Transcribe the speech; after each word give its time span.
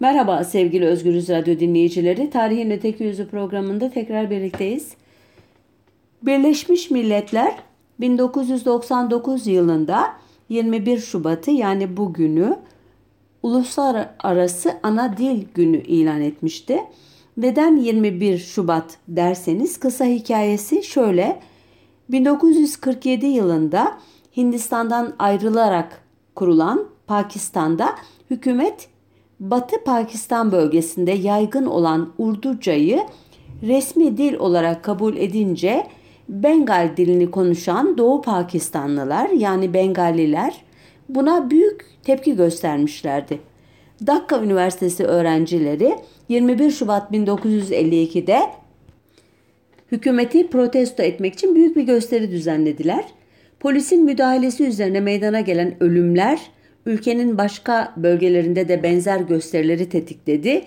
Merhaba 0.00 0.44
sevgili 0.44 0.86
Özgürüz 0.86 1.28
Radyo 1.28 1.58
dinleyicileri. 1.58 2.30
Tarihin 2.30 2.70
Öteki 2.70 3.04
Yüzü 3.04 3.28
programında 3.28 3.90
tekrar 3.90 4.30
birlikteyiz. 4.30 4.94
Birleşmiş 6.22 6.90
Milletler 6.90 7.54
1999 8.00 9.46
yılında 9.46 10.12
21 10.48 10.98
Şubat'ı 10.98 11.50
yani 11.50 11.96
bugünü 11.96 12.56
Uluslararası 13.42 14.72
Ana 14.82 15.16
Dil 15.16 15.44
Günü 15.54 15.76
ilan 15.76 16.20
etmişti. 16.20 16.80
Neden 17.36 17.76
21 17.76 18.38
Şubat 18.38 18.98
derseniz 19.08 19.80
kısa 19.80 20.04
hikayesi 20.04 20.82
şöyle. 20.82 21.40
1947 22.08 23.26
yılında 23.26 23.98
Hindistan'dan 24.36 25.14
ayrılarak 25.18 26.04
kurulan 26.34 26.84
Pakistan'da 27.06 27.88
hükümet 28.30 28.93
Batı 29.40 29.84
Pakistan 29.84 30.52
bölgesinde 30.52 31.12
yaygın 31.12 31.66
olan 31.66 32.12
Urducayı 32.18 33.00
resmi 33.62 34.16
dil 34.16 34.34
olarak 34.34 34.84
kabul 34.84 35.16
edince 35.16 35.86
Bengal 36.28 36.90
dilini 36.96 37.30
konuşan 37.30 37.98
Doğu 37.98 38.22
Pakistanlılar 38.22 39.28
yani 39.28 39.74
Bengaliler 39.74 40.64
buna 41.08 41.50
büyük 41.50 41.84
tepki 42.04 42.36
göstermişlerdi. 42.36 43.38
Dakka 44.06 44.42
Üniversitesi 44.42 45.04
öğrencileri 45.04 45.94
21 46.28 46.70
Şubat 46.70 47.12
1952'de 47.12 48.40
hükümeti 49.92 50.50
protesto 50.50 51.02
etmek 51.02 51.34
için 51.34 51.54
büyük 51.54 51.76
bir 51.76 51.82
gösteri 51.82 52.30
düzenlediler. 52.30 53.04
Polisin 53.60 54.04
müdahalesi 54.04 54.64
üzerine 54.64 55.00
meydana 55.00 55.40
gelen 55.40 55.82
ölümler 55.82 56.40
ülkenin 56.86 57.38
başka 57.38 57.92
bölgelerinde 57.96 58.68
de 58.68 58.82
benzer 58.82 59.20
gösterileri 59.20 59.88
tetikledi. 59.88 60.64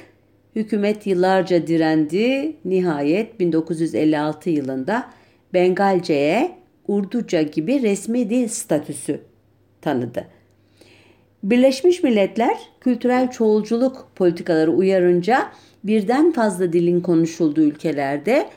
Hükümet 0.55 1.07
yıllarca 1.07 1.67
direndi. 1.67 2.55
Nihayet 2.65 3.39
1956 3.39 4.49
yılında 4.49 5.09
Bengalce'ye 5.53 6.51
Urduca 6.87 7.41
gibi 7.41 7.81
resmi 7.81 8.29
dil 8.29 8.47
statüsü 8.47 9.19
tanıdı. 9.81 10.27
Birleşmiş 11.43 12.03
Milletler 12.03 12.57
kültürel 12.81 13.31
çoğulculuk 13.31 14.11
politikaları 14.15 14.71
uyarınca 14.71 15.51
birden 15.83 16.31
fazla 16.31 16.73
dilin 16.73 17.01
konuşulduğu 17.01 17.61
ülkelerde 17.61 18.49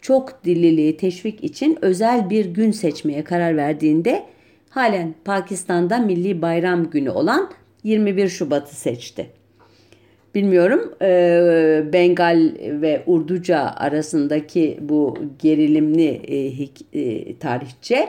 çok 0.00 0.44
dilliliği 0.44 0.96
teşvik 0.96 1.44
için 1.44 1.78
özel 1.82 2.30
bir 2.30 2.46
gün 2.46 2.70
seçmeye 2.70 3.24
karar 3.24 3.56
verdiğinde 3.56 4.22
halen 4.70 5.14
Pakistan'da 5.24 5.98
milli 5.98 6.42
bayram 6.42 6.90
günü 6.90 7.10
olan 7.10 7.50
21 7.84 8.28
Şubat'ı 8.28 8.76
seçti. 8.76 9.26
Bilmiyorum 10.34 10.94
e, 11.02 11.82
Bengal 11.92 12.52
ve 12.60 13.02
Urduca 13.06 13.60
arasındaki 13.60 14.78
bu 14.80 15.18
gerilimli 15.38 16.08
e, 16.08 16.68
e, 17.00 17.38
tarihçe 17.38 18.08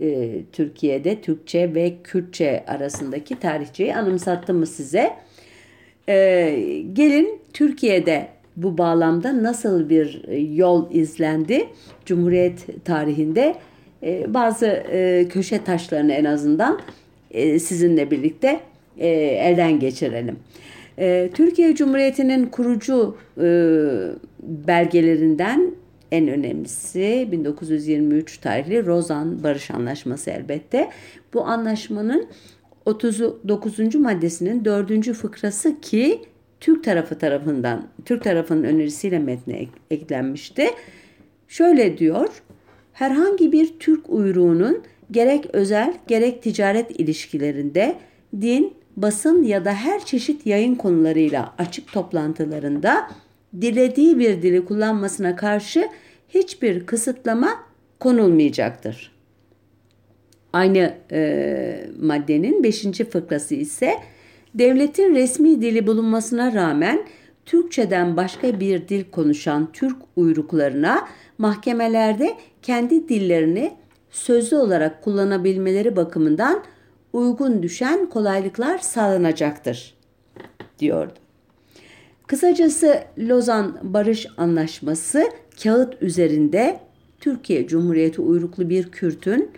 e, 0.00 0.42
Türkiye'de 0.52 1.20
Türkçe 1.20 1.74
ve 1.74 1.94
Kürtçe 2.04 2.64
arasındaki 2.66 3.38
tarihçeyi 3.38 3.96
anımsattım 3.96 4.58
mı 4.58 4.66
size? 4.66 5.12
E, 6.08 6.84
gelin 6.92 7.40
Türkiye'de 7.52 8.28
bu 8.56 8.78
bağlamda 8.78 9.42
nasıl 9.42 9.88
bir 9.88 10.28
yol 10.56 10.90
izlendi 10.90 11.68
Cumhuriyet 12.04 12.84
tarihinde 12.84 13.54
e, 14.02 14.34
bazı 14.34 14.66
e, 14.66 15.28
köşe 15.28 15.64
taşlarını 15.64 16.12
en 16.12 16.24
azından 16.24 16.80
e, 17.30 17.58
sizinle 17.58 18.10
birlikte 18.10 18.60
e, 18.98 19.08
elden 19.08 19.80
geçirelim. 19.80 20.36
Türkiye 21.34 21.74
Cumhuriyeti'nin 21.74 22.46
kurucu 22.46 23.16
belgelerinden 24.42 25.74
en 26.12 26.28
önemlisi 26.28 27.28
1923 27.32 28.38
tarihli 28.38 28.86
Rozan 28.86 29.42
Barış 29.42 29.70
Anlaşması 29.70 30.30
elbette. 30.30 30.90
Bu 31.34 31.44
anlaşmanın 31.46 32.26
39. 32.86 33.94
maddesinin 33.94 34.64
4. 34.64 35.12
fıkrası 35.12 35.80
ki 35.80 36.20
Türk 36.60 36.84
tarafı 36.84 37.18
tarafından, 37.18 37.88
Türk 38.04 38.24
tarafının 38.24 38.64
önerisiyle 38.64 39.18
metne 39.18 39.66
eklenmişti. 39.90 40.66
Şöyle 41.48 41.98
diyor, 41.98 42.42
herhangi 42.92 43.52
bir 43.52 43.78
Türk 43.78 44.10
uyruğunun 44.10 44.82
gerek 45.10 45.46
özel 45.52 45.94
gerek 46.06 46.42
ticaret 46.42 47.00
ilişkilerinde 47.00 47.94
din, 48.40 48.74
basın 48.96 49.42
ya 49.42 49.64
da 49.64 49.72
her 49.74 50.04
çeşit 50.04 50.46
yayın 50.46 50.74
konularıyla 50.74 51.54
açık 51.58 51.92
toplantılarında 51.92 53.10
dilediği 53.60 54.18
bir 54.18 54.42
dili 54.42 54.64
kullanmasına 54.64 55.36
karşı 55.36 55.88
hiçbir 56.28 56.86
kısıtlama 56.86 57.48
konulmayacaktır. 58.00 59.12
Aynı 60.52 60.94
e, 61.12 61.86
maddenin 62.00 62.62
5. 62.62 62.82
fıkrası 62.82 63.54
ise 63.54 63.94
devletin 64.54 65.14
resmi 65.14 65.62
dili 65.62 65.86
bulunmasına 65.86 66.52
rağmen 66.52 67.02
Türkçeden 67.46 68.16
başka 68.16 68.60
bir 68.60 68.88
dil 68.88 69.04
konuşan 69.04 69.72
Türk 69.72 69.96
uyruklarına 70.16 71.08
mahkemelerde 71.38 72.36
kendi 72.62 73.08
dillerini 73.08 73.76
sözlü 74.10 74.56
olarak 74.56 75.02
kullanabilmeleri 75.02 75.96
bakımından 75.96 76.62
uygun 77.12 77.62
düşen 77.62 78.06
kolaylıklar 78.06 78.78
sağlanacaktır 78.78 79.94
diyordu. 80.78 81.14
Kısacası 82.26 83.00
Lozan 83.18 83.78
Barış 83.82 84.26
Anlaşması 84.36 85.24
kağıt 85.62 86.02
üzerinde 86.02 86.80
Türkiye 87.20 87.66
Cumhuriyeti 87.66 88.20
uyruklu 88.20 88.68
bir 88.68 88.90
Kürt'ün 88.90 89.50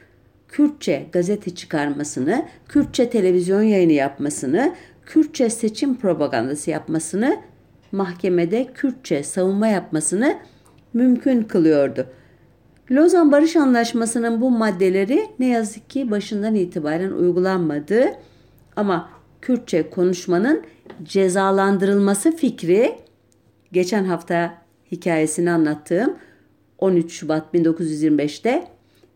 Kürtçe 0.48 1.06
gazete 1.12 1.54
çıkarmasını, 1.54 2.46
Kürtçe 2.68 3.10
televizyon 3.10 3.62
yayını 3.62 3.92
yapmasını, 3.92 4.74
Kürtçe 5.06 5.50
seçim 5.50 5.96
propagandası 5.96 6.70
yapmasını, 6.70 7.36
mahkemede 7.92 8.68
Kürtçe 8.74 9.22
savunma 9.22 9.66
yapmasını 9.66 10.36
mümkün 10.92 11.42
kılıyordu. 11.42 12.06
Lozan 12.90 13.32
Barış 13.32 13.56
Anlaşması'nın 13.56 14.40
bu 14.40 14.50
maddeleri 14.50 15.26
ne 15.38 15.48
yazık 15.48 15.90
ki 15.90 16.10
başından 16.10 16.54
itibaren 16.54 17.10
uygulanmadı 17.10 18.12
ama 18.76 19.10
Kürtçe 19.40 19.90
konuşmanın 19.90 20.62
cezalandırılması 21.02 22.36
fikri 22.36 22.94
geçen 23.72 24.04
hafta 24.04 24.58
hikayesini 24.92 25.50
anlattığım 25.50 26.16
13 26.78 27.12
Şubat 27.12 27.54
1925'te 27.54 28.68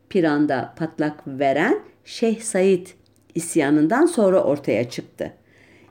Piran'da 0.08 0.74
patlak 0.76 1.26
veren 1.26 1.80
Şeyh 2.04 2.40
Said 2.40 2.86
isyanından 3.34 4.06
sonra 4.06 4.44
ortaya 4.44 4.90
çıktı. 4.90 5.32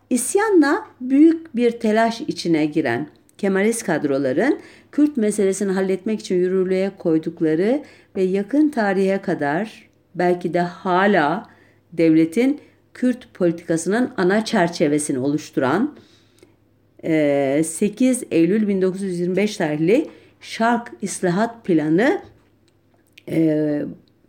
İsyanla 0.10 0.88
büyük 1.02 1.56
bir 1.56 1.72
telaş 1.72 2.22
içine 2.22 2.66
giren 2.66 3.08
Kemalist 3.38 3.84
kadroların 3.84 4.60
Kürt 4.98 5.18
meselesini 5.18 5.72
halletmek 5.72 6.20
için 6.20 6.36
yürürlüğe 6.36 6.92
koydukları 6.98 7.84
ve 8.16 8.22
yakın 8.22 8.70
tarihe 8.70 9.22
kadar 9.22 9.90
belki 10.16 10.54
de 10.54 10.60
hala 10.60 11.50
devletin 11.94 12.60
Kürt 12.94 13.34
politikasının 13.34 14.12
ana 14.18 14.46
çerçevesini 14.46 15.20
oluşturan 15.20 15.96
8 17.02 18.24
Eylül 18.32 18.68
1925 18.68 19.58
tarihli 19.58 20.08
Şark 20.42 20.92
İslahat 21.02 21.66
Planı 21.66 22.22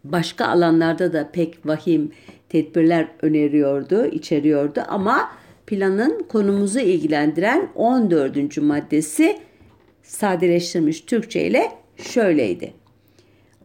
başka 0.05 0.47
alanlarda 0.47 1.13
da 1.13 1.31
pek 1.33 1.67
vahim 1.67 2.13
tedbirler 2.49 3.09
öneriyordu, 3.23 4.07
içeriyordu 4.07 4.83
ama 4.89 5.31
planın 5.67 6.27
konumuzu 6.29 6.79
ilgilendiren 6.79 7.69
14. 7.75 8.59
maddesi 8.59 9.48
sadeleştirilmiş 10.09 11.01
Türkçe 11.01 11.47
ile 11.47 11.73
şöyleydi. 11.97 12.73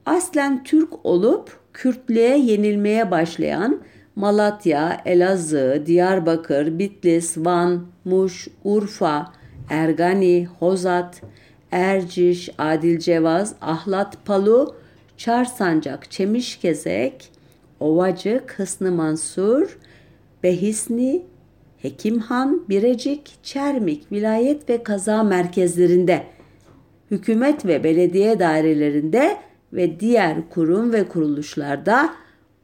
Aslen 0.06 0.64
Türk 0.64 1.06
olup 1.06 1.60
Kürtlüğe 1.74 2.38
yenilmeye 2.38 3.12
başlayan 3.12 3.82
Malatya, 4.16 5.02
Elazığ, 5.06 5.84
Diyarbakır, 5.86 6.80
Bitlis, 6.80 7.38
Van, 7.38 7.86
Muş, 8.06 8.48
Urfa, 8.64 9.34
Ergani, 9.70 10.48
Hozat, 10.60 11.22
Erciş, 11.72 12.50
Adilcevaz, 12.58 13.56
Ahlat, 13.62 14.26
Palu, 14.26 14.76
Çarsancak, 15.18 16.12
Çemişgezek, 16.12 17.30
Ovacık, 17.80 18.60
Hısnı 18.60 18.92
Mansur, 18.92 19.78
Behisni, 20.44 21.22
Hekimhan, 21.84 22.64
Birecik, 22.70 23.32
Çermik, 23.44 24.12
vilayet 24.12 24.70
ve 24.70 24.84
kaza 24.84 25.24
merkezlerinde, 25.24 26.24
hükümet 27.12 27.66
ve 27.66 27.84
belediye 27.84 28.40
dairelerinde 28.40 29.38
ve 29.74 30.00
diğer 30.00 30.50
kurum 30.50 30.94
ve 30.94 31.08
kuruluşlarda, 31.08 32.14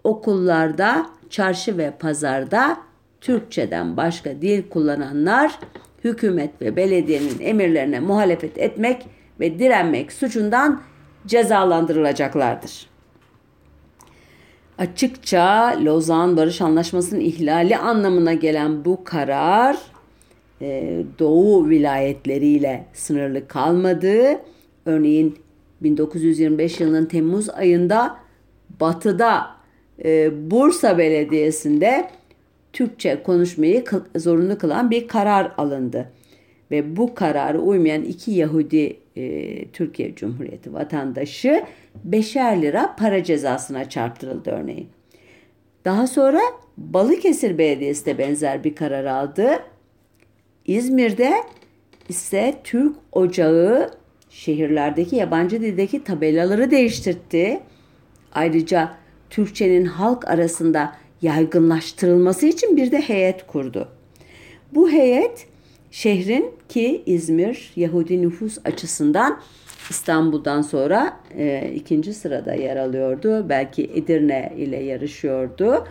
okullarda, 0.03 1.09
çarşı 1.29 1.77
ve 1.77 1.91
pazarda 1.99 2.77
Türkçeden 3.21 3.97
başka 3.97 4.41
dil 4.41 4.69
kullananlar 4.69 5.59
hükümet 6.03 6.61
ve 6.61 6.75
belediyenin 6.75 7.39
emirlerine 7.39 7.99
muhalefet 7.99 8.57
etmek 8.57 9.05
ve 9.39 9.59
direnmek 9.59 10.11
suçundan 10.11 10.81
cezalandırılacaklardır. 11.27 12.89
Açıkça 14.79 15.75
Lozan 15.83 16.37
Barış 16.37 16.61
Anlaşması'nın 16.61 17.19
ihlali 17.19 17.77
anlamına 17.77 18.33
gelen 18.33 18.85
bu 18.85 19.03
karar 19.03 19.77
e, 20.61 21.03
Doğu 21.19 21.69
vilayetleriyle 21.69 22.85
sınırlı 22.93 23.47
kalmadı. 23.47 24.39
Örneğin 24.85 25.35
1925 25.81 26.79
yılının 26.79 27.05
Temmuz 27.05 27.49
ayında 27.49 28.17
Batı'da 28.79 29.47
e, 30.05 30.31
Bursa 30.51 30.97
Belediyesi'nde 30.97 32.09
Türkçe 32.73 33.23
konuşmayı 33.23 33.83
zorunlu 34.15 34.57
kılan 34.57 34.91
bir 34.91 35.07
karar 35.07 35.51
alındı. 35.57 36.11
Ve 36.71 36.97
bu 36.97 37.15
kararı 37.15 37.59
uymayan 37.59 38.03
iki 38.03 38.31
Yahudi 38.31 38.97
e, 39.15 39.65
Türkiye 39.67 40.15
Cumhuriyeti 40.15 40.73
vatandaşı 40.73 41.63
beşer 42.03 42.61
lira 42.61 42.95
para 42.95 43.23
cezasına 43.23 43.89
çarptırıldı 43.89 44.49
örneğin. 44.49 44.89
Daha 45.85 46.07
sonra 46.07 46.41
Balıkesir 46.77 47.57
Belediyesi 47.57 48.05
de 48.05 48.17
benzer 48.17 48.63
bir 48.63 48.75
karar 48.75 49.05
aldı. 49.05 49.59
İzmir'de 50.65 51.33
ise 52.09 52.55
Türk 52.63 52.95
Ocağı 53.11 53.91
şehirlerdeki 54.29 55.15
yabancı 55.15 55.61
dildeki 55.61 56.03
tabelaları 56.03 56.71
değiştirdi. 56.71 57.59
Ayrıca 58.33 58.95
Türkçenin 59.29 59.85
halk 59.85 60.27
arasında 60.27 60.95
yaygınlaştırılması 61.21 62.45
için 62.45 62.77
bir 62.77 62.91
de 62.91 63.01
heyet 63.01 63.47
kurdu. 63.47 63.87
Bu 64.75 64.89
heyet 64.89 65.47
şehrin 65.91 66.51
ki 66.69 67.03
İzmir 67.05 67.71
Yahudi 67.75 68.21
nüfus 68.21 68.57
açısından 68.65 69.39
İstanbul'dan 69.89 70.61
sonra 70.61 71.19
e, 71.37 71.71
ikinci 71.75 72.13
sırada 72.13 72.53
yer 72.53 72.77
alıyordu. 72.77 73.49
Belki 73.49 73.83
Edirne 73.83 74.53
ile 74.57 74.77
yarışıyordu. 74.77 75.87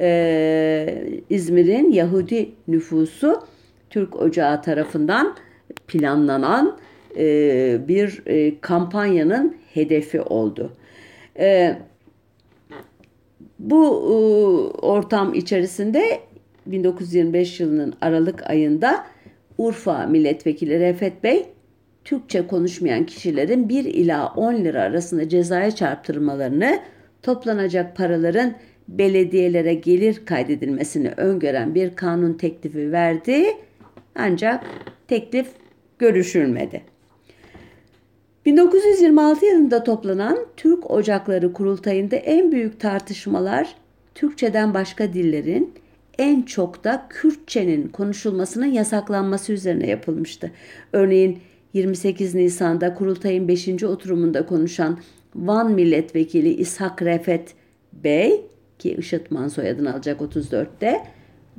E, 0.00 1.04
İzmir'in 1.30 1.92
Yahudi 1.92 2.50
nüfusu 2.68 3.40
Türk 3.90 4.16
Ocağı 4.16 4.62
tarafından 4.62 5.36
planlanan 5.86 6.78
e, 7.16 7.80
bir 7.88 8.22
e, 8.26 8.60
kampanyanın 8.60 9.56
hedefi 9.74 10.20
oldu. 10.20 10.72
E, 11.38 11.78
bu 13.58 13.84
e, 13.86 14.14
ortam 14.86 15.34
içerisinde 15.34 16.20
1925 16.66 17.60
yılının 17.60 17.94
Aralık 18.00 18.50
ayında 18.50 19.06
Urfa 19.58 20.06
Milletvekili 20.06 20.80
Refet 20.80 21.24
Bey 21.24 21.46
Türkçe 22.04 22.46
konuşmayan 22.46 23.06
kişilerin 23.06 23.68
1 23.68 23.84
ila 23.84 24.32
10 24.36 24.54
lira 24.54 24.82
arasında 24.82 25.28
cezaya 25.28 25.70
çarptırmalarını, 25.70 26.80
toplanacak 27.22 27.96
paraların 27.96 28.54
belediyelere 28.88 29.74
gelir 29.74 30.26
kaydedilmesini 30.26 31.10
öngören 31.16 31.74
bir 31.74 31.96
kanun 31.96 32.32
teklifi 32.32 32.92
verdi. 32.92 33.44
Ancak 34.14 34.64
teklif 35.08 35.46
görüşülmedi. 35.98 36.82
1926 38.46 39.46
yılında 39.46 39.84
toplanan 39.84 40.38
Türk 40.56 40.90
Ocakları 40.90 41.52
Kurultayı'nda 41.52 42.16
en 42.16 42.52
büyük 42.52 42.80
tartışmalar 42.80 43.74
Türkçeden 44.14 44.74
başka 44.74 45.12
dillerin 45.12 45.74
en 46.18 46.42
çok 46.42 46.84
da 46.84 47.06
Kürtçenin 47.08 47.88
konuşulmasının 47.88 48.66
yasaklanması 48.66 49.52
üzerine 49.52 49.86
yapılmıştı. 49.86 50.50
Örneğin 50.92 51.38
28 51.72 52.34
Nisan'da 52.34 52.94
kurultayın 52.94 53.48
5. 53.48 53.82
oturumunda 53.82 54.46
konuşan 54.46 54.98
Van 55.34 55.72
Milletvekili 55.72 56.54
İshak 56.54 57.02
Refet 57.02 57.54
Bey 57.92 58.46
ki 58.78 58.94
Işıtman 58.94 59.48
soyadını 59.48 59.92
alacak 59.92 60.20
34'te 60.20 61.02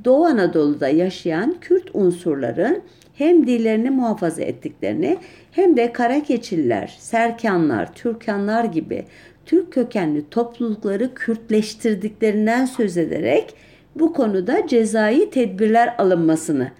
Doğu 0.04 0.24
Anadolu'da 0.24 0.88
yaşayan 0.88 1.56
Kürt 1.60 1.90
unsurların 1.94 2.82
hem 3.14 3.46
dillerini 3.46 3.90
muhafaza 3.90 4.42
ettiklerini 4.42 5.18
hem 5.50 5.76
de 5.76 5.92
Karakeçililer, 5.92 6.96
Serkanlar, 6.98 7.94
Türkanlar 7.94 8.64
gibi 8.64 9.04
Türk 9.46 9.72
kökenli 9.72 10.30
toplulukları 10.30 11.14
Kürtleştirdiklerinden 11.14 12.64
söz 12.64 12.96
ederek 12.96 13.54
bu 13.94 14.12
konuda 14.12 14.66
cezai 14.66 15.30
tedbirler 15.30 15.94
alınmasını 15.98 16.70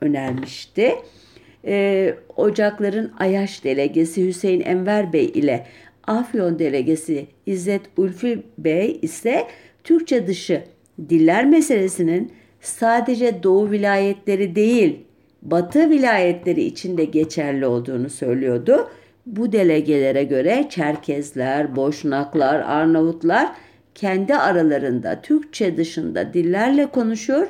önermişti. 0.00 0.94
Ee, 1.66 2.14
Ocakların 2.36 3.12
Ayaş 3.18 3.64
delegesi 3.64 4.26
Hüseyin 4.26 4.60
Enver 4.60 5.12
Bey 5.12 5.24
ile 5.24 5.66
Afyon 6.06 6.58
delegesi 6.58 7.26
İzzet 7.46 7.82
Ulfi 7.96 8.42
Bey 8.58 8.98
ise 9.02 9.46
Türkçe 9.84 10.26
dışı 10.26 10.62
diller 11.08 11.44
meselesinin 11.46 12.32
sadece 12.60 13.42
Doğu 13.42 13.70
vilayetleri 13.70 14.54
değil, 14.54 14.98
Batı 15.42 15.90
vilayetleri 15.90 16.62
içinde 16.62 17.04
geçerli 17.04 17.66
olduğunu 17.66 18.10
söylüyordu. 18.10 18.88
Bu 19.26 19.52
delegelere 19.52 20.24
göre 20.24 20.66
Çerkezler, 20.70 21.76
Boşnaklar, 21.76 22.60
Arnavutlar 22.60 23.52
kendi 23.94 24.34
aralarında 24.34 25.22
Türkçe 25.22 25.76
dışında 25.76 26.32
dillerle 26.32 26.86
konuşuyor, 26.86 27.48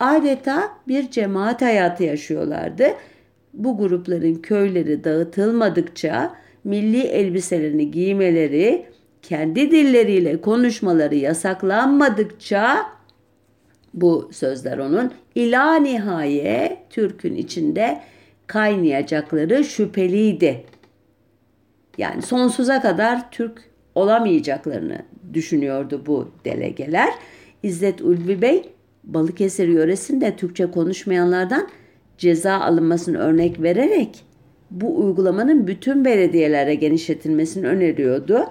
adeta 0.00 0.68
bir 0.88 1.10
cemaat 1.10 1.62
hayatı 1.62 2.04
yaşıyorlardı. 2.04 2.84
Bu 3.54 3.78
grupların 3.78 4.34
köyleri 4.34 5.04
dağıtılmadıkça 5.04 6.34
milli 6.64 7.00
elbiselerini 7.00 7.90
giymeleri, 7.90 8.86
kendi 9.22 9.70
dilleriyle 9.70 10.40
konuşmaları 10.40 11.14
yasaklanmadıkça 11.14 12.86
bu 13.94 14.30
sözler 14.32 14.78
onun 14.78 15.12
ila 15.34 15.74
nihaye 15.74 16.78
Türk'ün 16.90 17.34
içinde 17.34 18.00
kaynayacakları 18.46 19.64
şüpheliydi. 19.64 20.64
Yani 21.98 22.22
sonsuza 22.22 22.82
kadar 22.82 23.30
Türk 23.30 23.70
olamayacaklarını 23.94 24.98
düşünüyordu 25.32 26.02
bu 26.06 26.30
delegeler. 26.44 27.14
İzzet 27.62 28.00
Ulvi 28.00 28.42
Bey 28.42 28.62
Balıkesir 29.04 29.68
yöresinde 29.68 30.36
Türkçe 30.36 30.70
konuşmayanlardan 30.70 31.68
ceza 32.20 32.60
alınmasını 32.60 33.18
örnek 33.18 33.62
vererek 33.62 34.24
bu 34.70 34.98
uygulamanın 34.98 35.66
bütün 35.66 36.04
belediyelere 36.04 36.74
genişletilmesini 36.74 37.66
öneriyordu. 37.66 38.44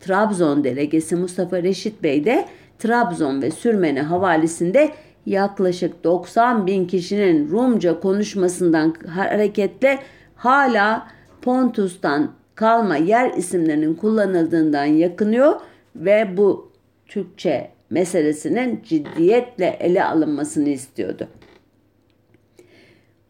Trabzon 0.00 0.64
delegesi 0.64 1.16
Mustafa 1.16 1.62
Reşit 1.62 2.02
Bey 2.02 2.24
de 2.24 2.44
Trabzon 2.78 3.42
ve 3.42 3.50
Sürmene 3.50 4.02
havalisinde 4.02 4.90
yaklaşık 5.26 6.04
90 6.04 6.66
bin 6.66 6.86
kişinin 6.86 7.50
Rumca 7.50 8.00
konuşmasından 8.00 8.94
hareketle 9.08 9.98
hala 10.36 11.06
Pontus'tan 11.42 12.30
kalma 12.54 12.96
yer 12.96 13.30
isimlerinin 13.36 13.94
kullanıldığından 13.94 14.84
yakınıyor 14.84 15.60
ve 15.96 16.36
bu 16.36 16.72
Türkçe 17.06 17.70
meselesinin 17.90 18.82
ciddiyetle 18.84 19.76
ele 19.80 20.04
alınmasını 20.04 20.68
istiyordu. 20.68 21.28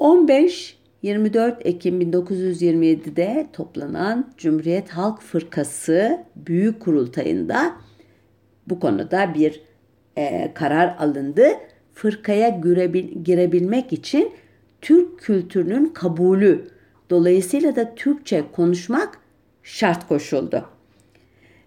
15-24 0.00 1.62
Ekim 1.62 2.00
1927'de 2.02 3.46
toplanan 3.52 4.32
Cumhuriyet 4.36 4.90
Halk 4.90 5.22
Fırkası 5.22 6.24
Büyük 6.36 6.80
Kurultayı'nda 6.80 7.72
bu 8.66 8.80
konuda 8.80 9.34
bir 9.34 9.60
e, 10.16 10.54
karar 10.54 10.96
alındı. 10.98 11.46
Fırkaya 11.94 12.48
girebil, 12.48 13.24
girebilmek 13.24 13.92
için 13.92 14.32
Türk 14.80 15.18
kültürünün 15.18 15.86
kabulü 15.86 16.68
dolayısıyla 17.10 17.76
da 17.76 17.94
Türkçe 17.94 18.44
konuşmak 18.52 19.18
şart 19.62 20.08
koşuldu. 20.08 20.64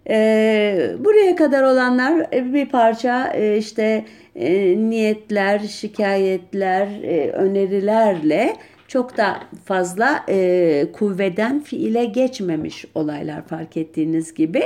E, 0.08 0.96
buraya 0.98 1.36
kadar 1.36 1.62
olanlar 1.62 2.26
e, 2.32 2.54
bir 2.54 2.68
parça 2.68 3.32
e, 3.34 3.56
işte 3.56 4.04
e, 4.36 4.76
niyetler, 4.90 5.58
şikayetler, 5.58 6.86
e, 7.02 7.30
önerilerle 7.30 8.56
çok 8.88 9.16
da 9.16 9.40
fazla 9.64 10.24
e, 10.28 10.86
kuvveden 10.92 11.60
fiile 11.60 12.04
geçmemiş 12.04 12.84
olaylar 12.94 13.46
fark 13.46 13.76
ettiğiniz 13.76 14.34
gibi. 14.34 14.62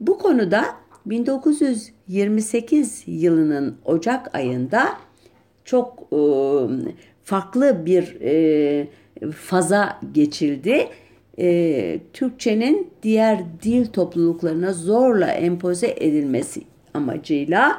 Bu 0.00 0.18
konuda 0.18 0.64
1928 1.06 3.04
yılının 3.06 3.78
Ocak 3.84 4.34
ayında 4.34 4.88
çok 5.64 6.08
e, 6.12 6.18
farklı 7.24 7.86
bir 7.86 8.16
e, 8.20 8.88
faza 9.32 10.00
geçildi. 10.12 10.88
E, 11.38 11.98
Türkçenin 12.12 12.90
diğer 13.02 13.44
dil 13.62 13.86
topluluklarına 13.86 14.72
zorla 14.72 15.30
empoze 15.30 15.94
edilmesi 15.96 16.62
amacıyla 16.94 17.78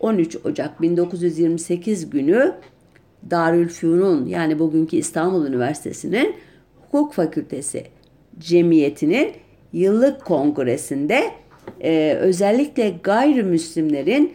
13 0.00 0.36
Ocak 0.44 0.82
1928 0.82 2.10
günü 2.10 2.52
Darülfünun 3.30 4.26
yani 4.26 4.58
bugünkü 4.58 4.96
İstanbul 4.96 5.46
Üniversitesi'nin 5.46 6.34
Hukuk 6.80 7.12
Fakültesi 7.12 7.84
Cemiyeti'nin 8.38 9.32
yıllık 9.72 10.24
kongresinde 10.24 11.30
e, 11.80 12.14
özellikle 12.20 12.94
gayrimüslimlerin 13.02 14.32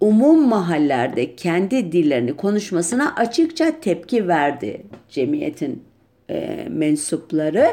umum 0.00 0.48
mahallerde 0.48 1.36
kendi 1.36 1.92
dillerini 1.92 2.36
konuşmasına 2.36 3.14
açıkça 3.14 3.80
tepki 3.80 4.28
verdi 4.28 4.82
cemiyetin 5.08 5.82
e, 6.30 6.66
mensupları. 6.70 7.66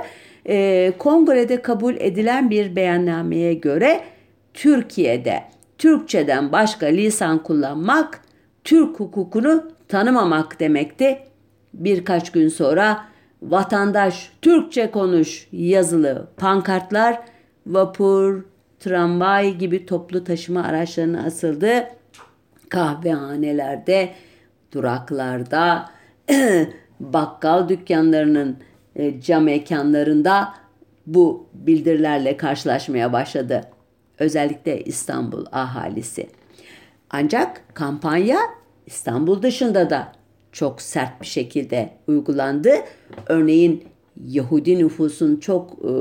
E, 0.49 0.93
kongrede 0.97 1.61
kabul 1.61 1.95
edilen 1.95 2.49
bir 2.49 2.75
beyannameye 2.75 3.53
göre 3.53 4.01
Türkiye'de 4.53 5.43
Türkçeden 5.77 6.51
başka 6.51 6.85
lisan 6.85 7.43
kullanmak 7.43 8.21
Türk 8.63 8.99
hukukunu 8.99 9.71
tanımamak 9.87 10.59
demekti. 10.59 11.19
Birkaç 11.73 12.31
gün 12.31 12.47
sonra 12.47 13.05
vatandaş 13.41 14.31
Türkçe 14.41 14.91
konuş 14.91 15.47
yazılı 15.51 16.27
pankartlar 16.37 17.19
vapur, 17.67 18.43
tramvay 18.79 19.57
gibi 19.57 19.85
toplu 19.85 20.23
taşıma 20.23 20.63
araçlarına 20.63 21.23
asıldı. 21.23 21.87
Kahvehanelerde, 22.69 24.09
duraklarda, 24.73 25.89
bakkal 26.99 27.69
dükkanlarının 27.69 28.57
e, 28.99 29.21
cam 29.21 29.43
mekanlarında 29.43 30.53
bu 31.07 31.47
bildirilerle 31.53 32.37
karşılaşmaya 32.37 33.13
başladı. 33.13 33.61
Özellikle 34.19 34.83
İstanbul 34.83 35.45
ahalisi. 35.51 36.27
Ancak 37.09 37.63
kampanya 37.73 38.39
İstanbul 38.85 39.41
dışında 39.41 39.89
da 39.89 40.11
çok 40.51 40.81
sert 40.81 41.21
bir 41.21 41.27
şekilde 41.27 41.89
uygulandı. 42.07 42.71
Örneğin 43.27 43.83
Yahudi 44.27 44.79
nüfusun 44.79 45.35
çok 45.35 45.71
e, 45.71 45.91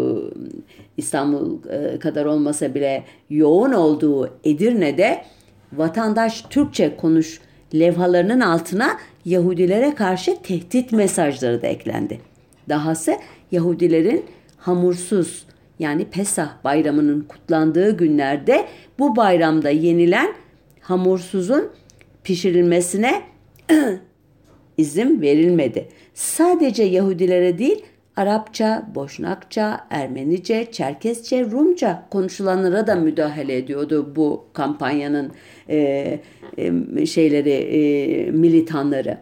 İstanbul 0.97 1.59
e, 1.71 1.99
kadar 1.99 2.25
olmasa 2.25 2.75
bile 2.75 3.05
yoğun 3.31 3.73
olduğu 3.73 4.31
Edirne'de 4.45 5.25
vatandaş 5.73 6.43
Türkçe 6.51 6.97
konuş 6.97 7.41
levhalarının 7.75 8.41
altına 8.41 8.99
Yahudilere 9.25 9.95
karşı 9.95 10.43
tehdit 10.43 10.93
mesajları 10.93 11.63
da 11.63 11.67
eklendi. 11.67 12.28
Dahası 12.69 13.17
Yahudilerin 13.53 14.25
hamursuz 14.57 15.47
yani 15.79 16.05
Pesah 16.05 16.65
bayramının 16.65 17.21
kutlandığı 17.21 17.97
günlerde 17.97 18.65
bu 18.99 19.17
bayramda 19.17 19.71
yenilen 19.71 20.35
hamursuzun 20.81 21.69
pişirilmesine 22.25 23.23
izin 24.79 25.21
verilmedi. 25.21 25.89
Sadece 26.15 26.83
Yahudilere 26.83 27.59
değil 27.59 27.85
Arapça, 28.17 28.89
Boşnakça, 28.95 29.87
Ermenice, 29.91 30.69
Çerkesçe, 30.73 31.45
Rumca 31.45 32.03
konuşulanlara 32.11 32.87
da 32.87 32.95
müdahale 32.95 33.57
ediyordu 33.57 34.13
bu 34.17 34.45
kampanyanın 34.53 35.33
e, 35.69 36.21
e, 36.97 37.07
şeyleri, 37.07 37.51
e, 37.51 38.31
militanları. 38.31 39.19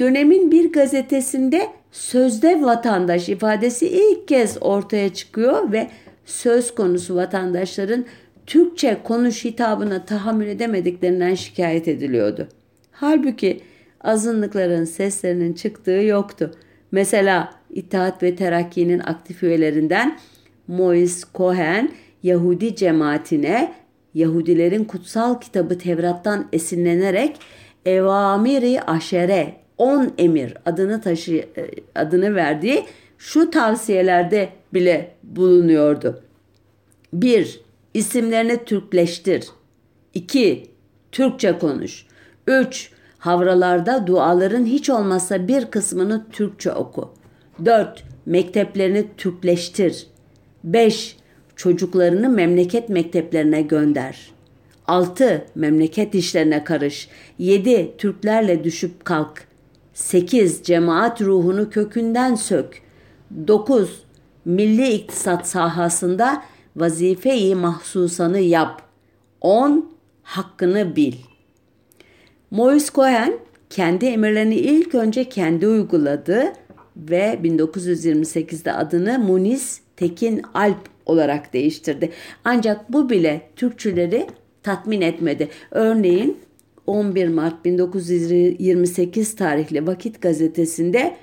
Dönemin 0.00 0.50
bir 0.50 0.72
gazetesinde 0.72 1.68
sözde 1.94 2.62
vatandaş 2.62 3.28
ifadesi 3.28 3.88
ilk 3.88 4.28
kez 4.28 4.58
ortaya 4.60 5.14
çıkıyor 5.14 5.72
ve 5.72 5.88
söz 6.24 6.74
konusu 6.74 7.14
vatandaşların 7.14 8.04
Türkçe 8.46 8.98
konuş 9.04 9.44
hitabına 9.44 10.04
tahammül 10.04 10.46
edemediklerinden 10.46 11.34
şikayet 11.34 11.88
ediliyordu. 11.88 12.48
Halbuki 12.92 13.60
azınlıkların 14.00 14.84
seslerinin 14.84 15.52
çıktığı 15.52 15.90
yoktu. 15.90 16.50
Mesela 16.92 17.50
İttihat 17.70 18.22
ve 18.22 18.36
Terakki'nin 18.36 18.98
aktif 18.98 19.42
üyelerinden 19.42 20.18
Mois 20.68 21.24
Cohen 21.34 21.92
Yahudi 22.22 22.76
cemaatine 22.76 23.72
Yahudilerin 24.14 24.84
kutsal 24.84 25.40
kitabı 25.40 25.78
Tevrat'tan 25.78 26.48
esinlenerek 26.52 27.36
Evamiri 27.86 28.80
Aşere 28.82 29.63
10 29.78 30.12
emir 30.18 30.54
adını 30.66 31.00
taşı 31.00 31.34
e, 31.34 31.70
adını 31.94 32.34
verdiği 32.34 32.84
şu 33.18 33.50
tavsiyelerde 33.50 34.48
bile 34.74 35.14
bulunuyordu. 35.22 36.22
1. 37.12 37.60
İsimlerini 37.94 38.64
Türkleştir. 38.64 39.46
2. 40.14 40.66
Türkçe 41.12 41.58
konuş. 41.58 42.06
3. 42.46 42.90
Havralarda 43.18 44.06
duaların 44.06 44.64
hiç 44.64 44.90
olmazsa 44.90 45.48
bir 45.48 45.64
kısmını 45.64 46.26
Türkçe 46.30 46.72
oku. 46.72 47.14
4. 47.64 48.04
Mekteplerini 48.26 49.06
Türkleştir. 49.16 50.06
5. 50.64 51.16
Çocuklarını 51.56 52.28
memleket 52.28 52.88
mekteplerine 52.88 53.62
gönder. 53.62 54.30
6. 54.86 55.44
Memleket 55.54 56.14
işlerine 56.14 56.64
karış. 56.64 57.08
7. 57.38 57.94
Türklerle 57.98 58.64
düşüp 58.64 59.04
kalk. 59.04 59.53
8. 59.94 60.62
Cemaat 60.62 61.20
ruhunu 61.20 61.70
kökünden 61.70 62.34
sök. 62.34 62.82
9. 63.46 64.04
Milli 64.44 64.88
iktisat 64.88 65.48
sahasında 65.48 66.42
vazife-i 66.76 67.54
mahsusanı 67.54 68.40
yap. 68.40 68.82
10. 69.40 69.94
Hakkını 70.22 70.96
bil. 70.96 71.14
Moise 72.50 72.92
Cohen 72.94 73.38
kendi 73.70 74.06
emirlerini 74.06 74.54
ilk 74.54 74.94
önce 74.94 75.28
kendi 75.28 75.68
uyguladı 75.68 76.52
ve 76.96 77.38
1928'de 77.42 78.72
adını 78.72 79.18
Muniz 79.18 79.80
Tekin 79.96 80.42
Alp 80.54 80.88
olarak 81.06 81.52
değiştirdi. 81.52 82.10
Ancak 82.44 82.92
bu 82.92 83.10
bile 83.10 83.50
Türkçüleri 83.56 84.26
tatmin 84.62 85.00
etmedi. 85.00 85.48
Örneğin 85.70 86.38
11 86.86 87.28
Mart 87.28 87.64
1928 87.64 89.36
tarihli 89.36 89.86
Vakit 89.86 90.22
gazetesinde 90.22 91.16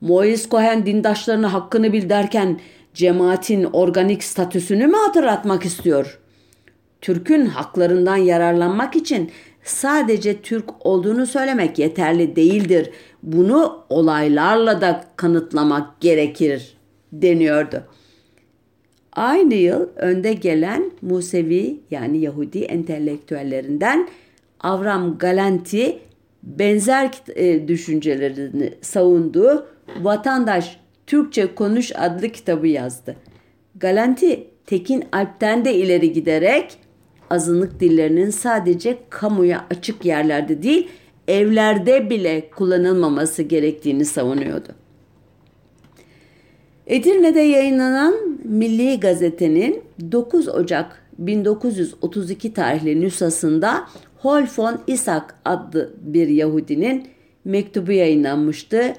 Moise 0.00 0.48
Cohen 0.50 0.86
dindaşlarına 0.86 1.52
hakkını 1.52 1.92
bil 1.92 2.08
derken 2.08 2.60
cemaatin 2.94 3.64
organik 3.64 4.24
statüsünü 4.24 4.86
mü 4.86 4.96
hatırlatmak 4.96 5.64
istiyor? 5.64 6.18
Türk'ün 7.00 7.46
haklarından 7.46 8.16
yararlanmak 8.16 8.96
için 8.96 9.30
sadece 9.64 10.42
Türk 10.42 10.86
olduğunu 10.86 11.26
söylemek 11.26 11.78
yeterli 11.78 12.36
değildir. 12.36 12.90
Bunu 13.22 13.84
olaylarla 13.88 14.80
da 14.80 15.04
kanıtlamak 15.16 16.00
gerekir 16.00 16.76
deniyordu. 17.12 17.82
Aynı 19.12 19.54
yıl 19.54 19.88
önde 19.96 20.32
gelen 20.32 20.90
Musevi 21.02 21.80
yani 21.90 22.18
Yahudi 22.18 22.58
entelektüellerinden 22.58 24.08
Avram 24.60 25.18
Galanti 25.18 25.98
benzer 26.42 27.10
e, 27.36 27.68
düşüncelerini 27.68 28.74
savunduğu 28.80 29.66
Vatandaş 30.00 30.80
Türkçe 31.06 31.54
Konuş 31.54 31.92
adlı 31.96 32.28
kitabı 32.28 32.66
yazdı. 32.66 33.16
Galanti 33.76 34.46
Tekin 34.66 35.04
Alp'ten 35.12 35.64
de 35.64 35.74
ileri 35.74 36.12
giderek 36.12 36.78
azınlık 37.30 37.80
dillerinin 37.80 38.30
sadece 38.30 38.98
kamuya 39.10 39.64
açık 39.70 40.04
yerlerde 40.04 40.62
değil 40.62 40.88
evlerde 41.28 42.10
bile 42.10 42.50
kullanılmaması 42.50 43.42
gerektiğini 43.42 44.04
savunuyordu. 44.04 44.68
Edirne'de 46.86 47.40
yayınlanan 47.40 48.14
Milli 48.44 49.00
Gazete'nin 49.00 49.82
9 50.12 50.48
Ocak 50.48 51.02
1932 51.18 52.52
tarihli 52.54 53.00
nüshasında 53.00 53.88
Hol 54.18 54.42
von 54.56 54.80
Isaac 54.86 55.24
adlı 55.44 55.94
bir 56.00 56.28
Yahudinin 56.28 57.08
mektubu 57.44 57.92
yayınlanmıştı. 57.92 58.92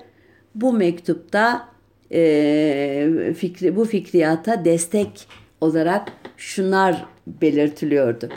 Bu 0.55 0.73
mektupta 0.73 1.67
e, 2.11 3.33
fikri, 3.37 3.75
bu 3.75 3.85
fikriyata 3.85 4.65
destek 4.65 5.27
olarak 5.61 6.11
şunlar 6.37 7.05
belirtiliyordu. 7.27 8.29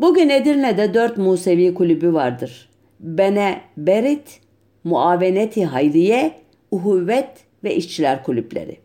Bugün 0.00 0.28
Edirne'de 0.28 0.94
dört 0.94 1.18
Musevi 1.18 1.74
kulübü 1.74 2.12
vardır. 2.12 2.68
Bene 3.00 3.60
Berit, 3.76 4.40
Muaveneti 4.84 5.64
Hayriye, 5.64 6.32
Uhuvvet 6.70 7.30
ve 7.64 7.74
İşçiler 7.74 8.24
Kulüpleri. 8.24 8.76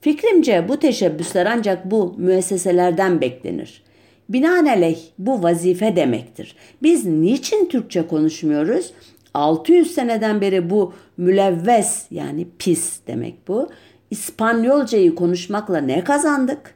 Fikrimce 0.00 0.68
bu 0.68 0.78
teşebbüsler 0.78 1.46
ancak 1.46 1.90
bu 1.90 2.14
müesseselerden 2.18 3.20
beklenir. 3.20 3.82
Binaenaleyh 4.30 4.98
bu 5.18 5.42
vazife 5.42 5.96
demektir. 5.96 6.56
Biz 6.82 7.06
niçin 7.06 7.68
Türkçe 7.68 8.06
konuşmuyoruz? 8.06 8.92
600 9.34 9.94
seneden 9.94 10.40
beri 10.40 10.70
bu 10.70 10.92
mülevves 11.16 12.06
yani 12.10 12.46
pis 12.58 13.00
demek 13.06 13.48
bu. 13.48 13.70
İspanyolcayı 14.10 15.14
konuşmakla 15.14 15.78
ne 15.78 16.04
kazandık? 16.04 16.74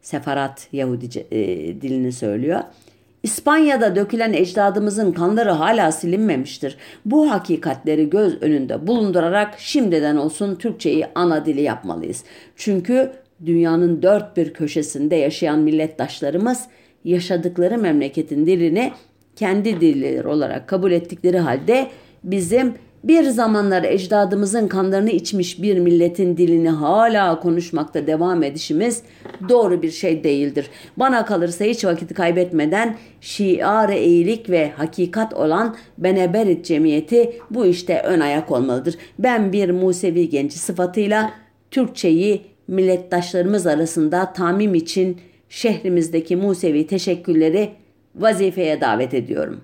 Sefarat 0.00 0.68
Yahudi 0.72 1.26
e, 1.30 1.38
dilini 1.80 2.12
söylüyor. 2.12 2.60
İspanya'da 3.22 3.96
dökülen 3.96 4.32
ecdadımızın 4.32 5.12
kanları 5.12 5.50
hala 5.50 5.92
silinmemiştir. 5.92 6.76
Bu 7.04 7.30
hakikatleri 7.30 8.10
göz 8.10 8.42
önünde 8.42 8.86
bulundurarak 8.86 9.54
şimdiden 9.58 10.16
olsun 10.16 10.54
Türkçeyi 10.54 11.06
ana 11.14 11.46
dili 11.46 11.62
yapmalıyız. 11.62 12.24
Çünkü 12.56 13.12
dünyanın 13.46 14.02
dört 14.02 14.36
bir 14.36 14.52
köşesinde 14.52 15.16
yaşayan 15.16 15.58
millettaşlarımız 15.58 16.66
yaşadıkları 17.04 17.78
memleketin 17.78 18.46
dilini 18.46 18.92
kendi 19.36 19.80
dilleri 19.80 20.28
olarak 20.28 20.68
kabul 20.68 20.92
ettikleri 20.92 21.38
halde 21.38 21.86
bizim 22.24 22.74
bir 23.04 23.24
zamanlar 23.24 23.84
ecdadımızın 23.84 24.68
kanlarını 24.68 25.10
içmiş 25.10 25.62
bir 25.62 25.78
milletin 25.78 26.36
dilini 26.36 26.70
hala 26.70 27.40
konuşmakta 27.40 28.06
devam 28.06 28.42
edişimiz 28.42 29.02
doğru 29.48 29.82
bir 29.82 29.90
şey 29.90 30.24
değildir. 30.24 30.66
Bana 30.96 31.24
kalırsa 31.24 31.64
hiç 31.64 31.84
vakit 31.84 32.14
kaybetmeden 32.14 32.96
şiar 33.20 33.88
eğilik 33.88 34.50
ve 34.50 34.70
hakikat 34.70 35.34
olan 35.34 35.76
Beneberit 35.98 36.64
cemiyeti 36.64 37.32
bu 37.50 37.66
işte 37.66 38.02
ön 38.04 38.20
ayak 38.20 38.50
olmalıdır. 38.50 38.94
Ben 39.18 39.52
bir 39.52 39.70
Musevi 39.70 40.28
genci 40.28 40.58
sıfatıyla 40.58 41.30
Türkçeyi 41.70 42.51
millettaşlarımız 42.68 43.66
arasında 43.66 44.32
tamim 44.32 44.74
için 44.74 45.20
şehrimizdeki 45.48 46.36
Musevi 46.36 46.86
teşekkülleri 46.86 47.70
vazifeye 48.14 48.80
davet 48.80 49.14
ediyorum. 49.14 49.60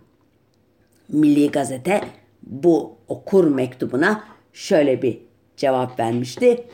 Milli 1.09 1.50
Gazete 1.50 2.00
bu 2.43 2.97
okur 3.09 3.55
mektubuna 3.55 4.25
şöyle 4.52 5.02
bir 5.02 5.19
cevap 5.57 6.00
vermişti. 6.00 6.64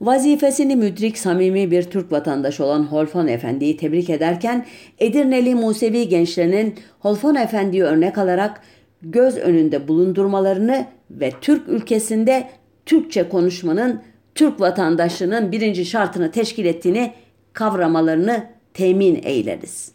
Vazifesini 0.00 0.76
müdrik 0.76 1.18
samimi 1.18 1.70
bir 1.70 1.82
Türk 1.82 2.12
vatandaşı 2.12 2.64
olan 2.64 2.82
Holfon 2.82 3.26
Efendi'yi 3.26 3.76
tebrik 3.76 4.10
ederken 4.10 4.66
Edirneli 4.98 5.54
Musevi 5.54 6.08
gençlerinin 6.08 6.74
Holfon 6.98 7.34
Efendi'yi 7.34 7.82
örnek 7.82 8.18
alarak 8.18 8.60
göz 9.02 9.36
önünde 9.36 9.88
bulundurmalarını 9.88 10.86
ve 11.10 11.30
Türk 11.40 11.68
ülkesinde 11.68 12.48
Türkçe 12.86 13.28
konuşmanın 13.28 14.02
Türk 14.34 14.60
vatandaşlığının 14.60 15.52
birinci 15.52 15.84
şartını 15.84 16.30
teşkil 16.30 16.64
ettiğini 16.64 17.12
kavramalarını 17.52 18.46
temin 18.74 19.20
eyleriz. 19.22 19.92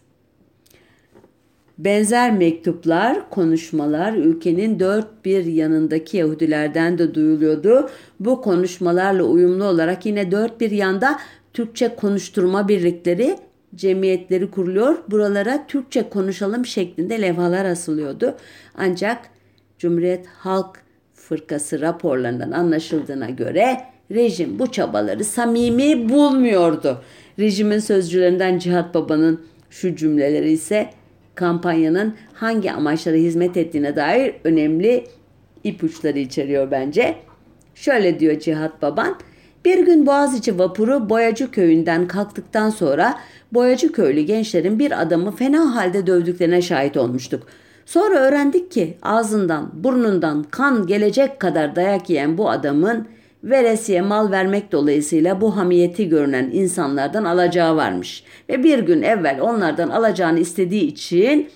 Benzer 1.77 2.31
mektuplar, 2.33 3.29
konuşmalar 3.29 4.13
ülkenin 4.13 4.79
dört 4.79 5.25
bir 5.25 5.45
yanındaki 5.45 6.17
Yahudilerden 6.17 6.97
de 6.97 7.15
duyuluyordu. 7.15 7.89
Bu 8.19 8.41
konuşmalarla 8.41 9.23
uyumlu 9.23 9.63
olarak 9.63 10.05
yine 10.05 10.31
dört 10.31 10.61
bir 10.61 10.71
yanda 10.71 11.19
Türkçe 11.53 11.95
konuşturma 11.95 12.67
birlikleri, 12.67 13.37
cemiyetleri 13.75 14.51
kuruluyor. 14.51 14.97
Buralara 15.11 15.67
Türkçe 15.67 16.09
konuşalım 16.09 16.65
şeklinde 16.65 17.21
levhalar 17.21 17.65
asılıyordu. 17.65 18.35
Ancak 18.75 19.17
Cumhuriyet 19.77 20.27
Halk 20.27 20.83
Fırkası 21.13 21.81
raporlarından 21.81 22.51
anlaşıldığına 22.51 23.29
göre 23.29 23.81
rejim 24.11 24.59
bu 24.59 24.71
çabaları 24.71 25.23
samimi 25.23 26.09
bulmuyordu. 26.09 27.01
Rejimin 27.39 27.79
sözcülerinden 27.79 28.59
Cihat 28.59 28.93
Baba'nın 28.93 29.41
şu 29.69 29.95
cümleleri 29.95 30.51
ise 30.51 30.89
kampanyanın 31.35 32.13
hangi 32.33 32.71
amaçlara 32.71 33.15
hizmet 33.15 33.57
ettiğine 33.57 33.95
dair 33.95 34.33
önemli 34.43 35.03
ipuçları 35.63 36.19
içeriyor 36.19 36.71
bence. 36.71 37.15
Şöyle 37.75 38.19
diyor 38.19 38.39
Cihat 38.39 38.81
Baban. 38.81 39.15
Bir 39.65 39.85
gün 39.85 40.05
Boğaziçi 40.05 40.59
vapuru 40.59 41.09
Boyacı 41.09 41.51
köyünden 41.51 42.07
kalktıktan 42.07 42.69
sonra 42.69 43.19
Boyacı 43.51 43.91
köylü 43.91 44.21
gençlerin 44.21 44.79
bir 44.79 45.01
adamı 45.01 45.31
fena 45.31 45.75
halde 45.75 46.07
dövdüklerine 46.07 46.61
şahit 46.61 46.97
olmuştuk. 46.97 47.47
Sonra 47.85 48.19
öğrendik 48.19 48.71
ki 48.71 48.97
ağzından, 49.01 49.71
burnundan 49.73 50.43
kan 50.43 50.87
gelecek 50.87 51.39
kadar 51.39 51.75
dayak 51.75 52.09
yiyen 52.09 52.37
bu 52.37 52.49
adamın 52.49 53.07
veresiye 53.43 54.01
mal 54.01 54.31
vermek 54.31 54.71
dolayısıyla 54.71 55.41
bu 55.41 55.57
hamiyeti 55.57 56.09
görünen 56.09 56.49
insanlardan 56.53 57.23
alacağı 57.23 57.75
varmış. 57.75 58.23
Ve 58.49 58.63
bir 58.63 58.79
gün 58.79 59.01
evvel 59.01 59.41
onlardan 59.41 59.89
alacağını 59.89 60.39
istediği 60.39 60.83
için 60.83 61.49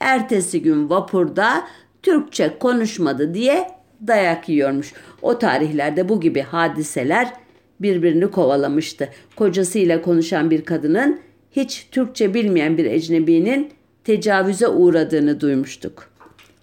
ertesi 0.00 0.62
gün 0.62 0.90
vapurda 0.90 1.64
Türkçe 2.02 2.58
konuşmadı 2.58 3.34
diye 3.34 3.70
dayak 4.06 4.48
yiyormuş. 4.48 4.92
O 5.22 5.38
tarihlerde 5.38 6.08
bu 6.08 6.20
gibi 6.20 6.40
hadiseler 6.40 7.32
birbirini 7.80 8.30
kovalamıştı. 8.30 9.08
Kocasıyla 9.36 10.02
konuşan 10.02 10.50
bir 10.50 10.64
kadının 10.64 11.20
hiç 11.52 11.86
Türkçe 11.90 12.34
bilmeyen 12.34 12.78
bir 12.78 12.84
ecnebinin 12.84 13.70
tecavüze 14.04 14.68
uğradığını 14.68 15.40
duymuştuk. 15.40 16.10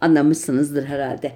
Anlamışsınızdır 0.02 0.86
herhalde. 0.86 1.32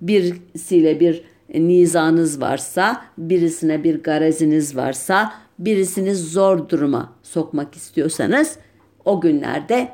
Birisiyle 0.00 1.00
bir 1.00 1.22
nizanız 1.54 2.40
varsa, 2.40 3.02
birisine 3.18 3.84
bir 3.84 4.02
gareziniz 4.02 4.76
varsa, 4.76 5.32
birisini 5.58 6.14
zor 6.14 6.68
duruma 6.68 7.12
sokmak 7.22 7.74
istiyorsanız 7.74 8.56
o 9.04 9.20
günlerde 9.20 9.88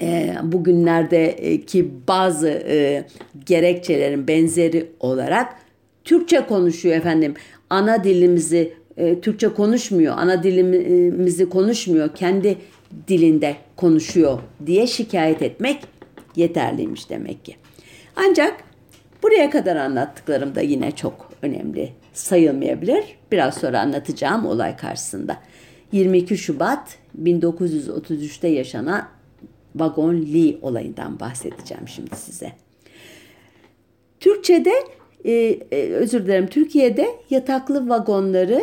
e, 0.00 0.34
bugünlerdeki 0.42 1.90
bazı 2.08 2.48
e, 2.48 3.06
gerekçelerin 3.46 4.28
benzeri 4.28 4.86
olarak 5.00 5.54
Türkçe 6.04 6.46
konuşuyor 6.46 6.96
efendim. 6.96 7.34
Ana 7.70 8.04
dilimizi 8.04 8.72
e, 8.96 9.20
Türkçe 9.20 9.48
konuşmuyor, 9.48 10.14
ana 10.18 10.42
dilimizi 10.42 11.48
konuşmuyor, 11.48 12.14
kendi 12.14 12.58
dilinde 13.08 13.56
konuşuyor 13.76 14.38
diye 14.66 14.86
şikayet 14.86 15.42
etmek 15.42 15.82
yeterliymiş 16.36 17.10
demek 17.10 17.44
ki. 17.44 17.56
Ancak 18.16 18.65
buraya 19.26 19.50
kadar 19.50 19.76
anlattıklarım 19.76 20.54
da 20.54 20.60
yine 20.60 20.90
çok 20.90 21.32
önemli 21.42 21.92
sayılmayabilir. 22.12 23.04
Biraz 23.32 23.54
sonra 23.54 23.80
anlatacağım 23.80 24.46
olay 24.46 24.76
karşısında. 24.76 25.36
22 25.92 26.38
Şubat 26.38 26.98
1933'te 27.22 28.48
yaşanan 28.48 29.08
Vagon 29.74 30.14
Lee 30.14 30.58
olayından 30.62 31.20
bahsedeceğim 31.20 31.88
şimdi 31.88 32.16
size. 32.16 32.52
Türkçe'de 34.20 34.72
e, 35.24 35.32
e, 35.70 35.92
özür 35.92 36.24
dilerim 36.26 36.46
Türkiye'de 36.46 37.08
yataklı 37.30 37.88
vagonları 37.88 38.62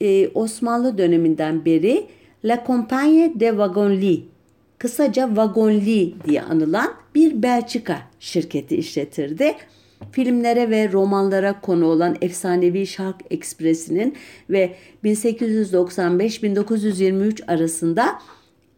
e, 0.00 0.28
Osmanlı 0.28 0.98
döneminden 0.98 1.64
beri 1.64 2.06
La 2.44 2.64
Compagnie 2.66 3.40
de 3.40 3.48
Wagonly 3.48 4.22
kısaca 4.78 5.26
Wagonly 5.26 6.14
diye 6.26 6.42
anılan 6.42 6.94
bir 7.14 7.42
Belçika 7.42 7.98
şirketi 8.20 8.76
işletirdi. 8.76 9.54
Filmlere 10.12 10.70
ve 10.70 10.92
romanlara 10.92 11.60
konu 11.60 11.86
olan 11.86 12.16
efsanevi 12.20 12.86
Şark 12.86 13.16
Ekspresi'nin 13.30 14.14
ve 14.50 14.74
1895-1923 15.04 17.52
arasında 17.52 18.18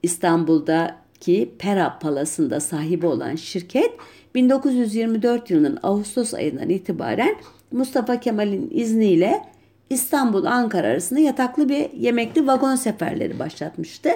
İstanbul'daki 0.03 1.51
Pera 1.59 1.99
Palası'nda 1.99 2.61
sahibi 2.61 3.07
olan 3.07 3.35
şirket 3.35 3.91
1924 4.35 5.51
yılının 5.51 5.79
Ağustos 5.83 6.35
ayından 6.35 6.69
itibaren 6.69 7.37
Mustafa 7.73 8.21
Kemal'in 8.21 8.71
izniyle 8.71 9.43
İstanbul-Ankara 9.91 10.87
arasında 10.87 11.21
yataklı 11.21 11.69
bir 11.69 11.93
yemekli 11.93 12.47
vagon 12.47 12.77
seferleri 12.77 13.39
başlatmıştı. 13.39 14.11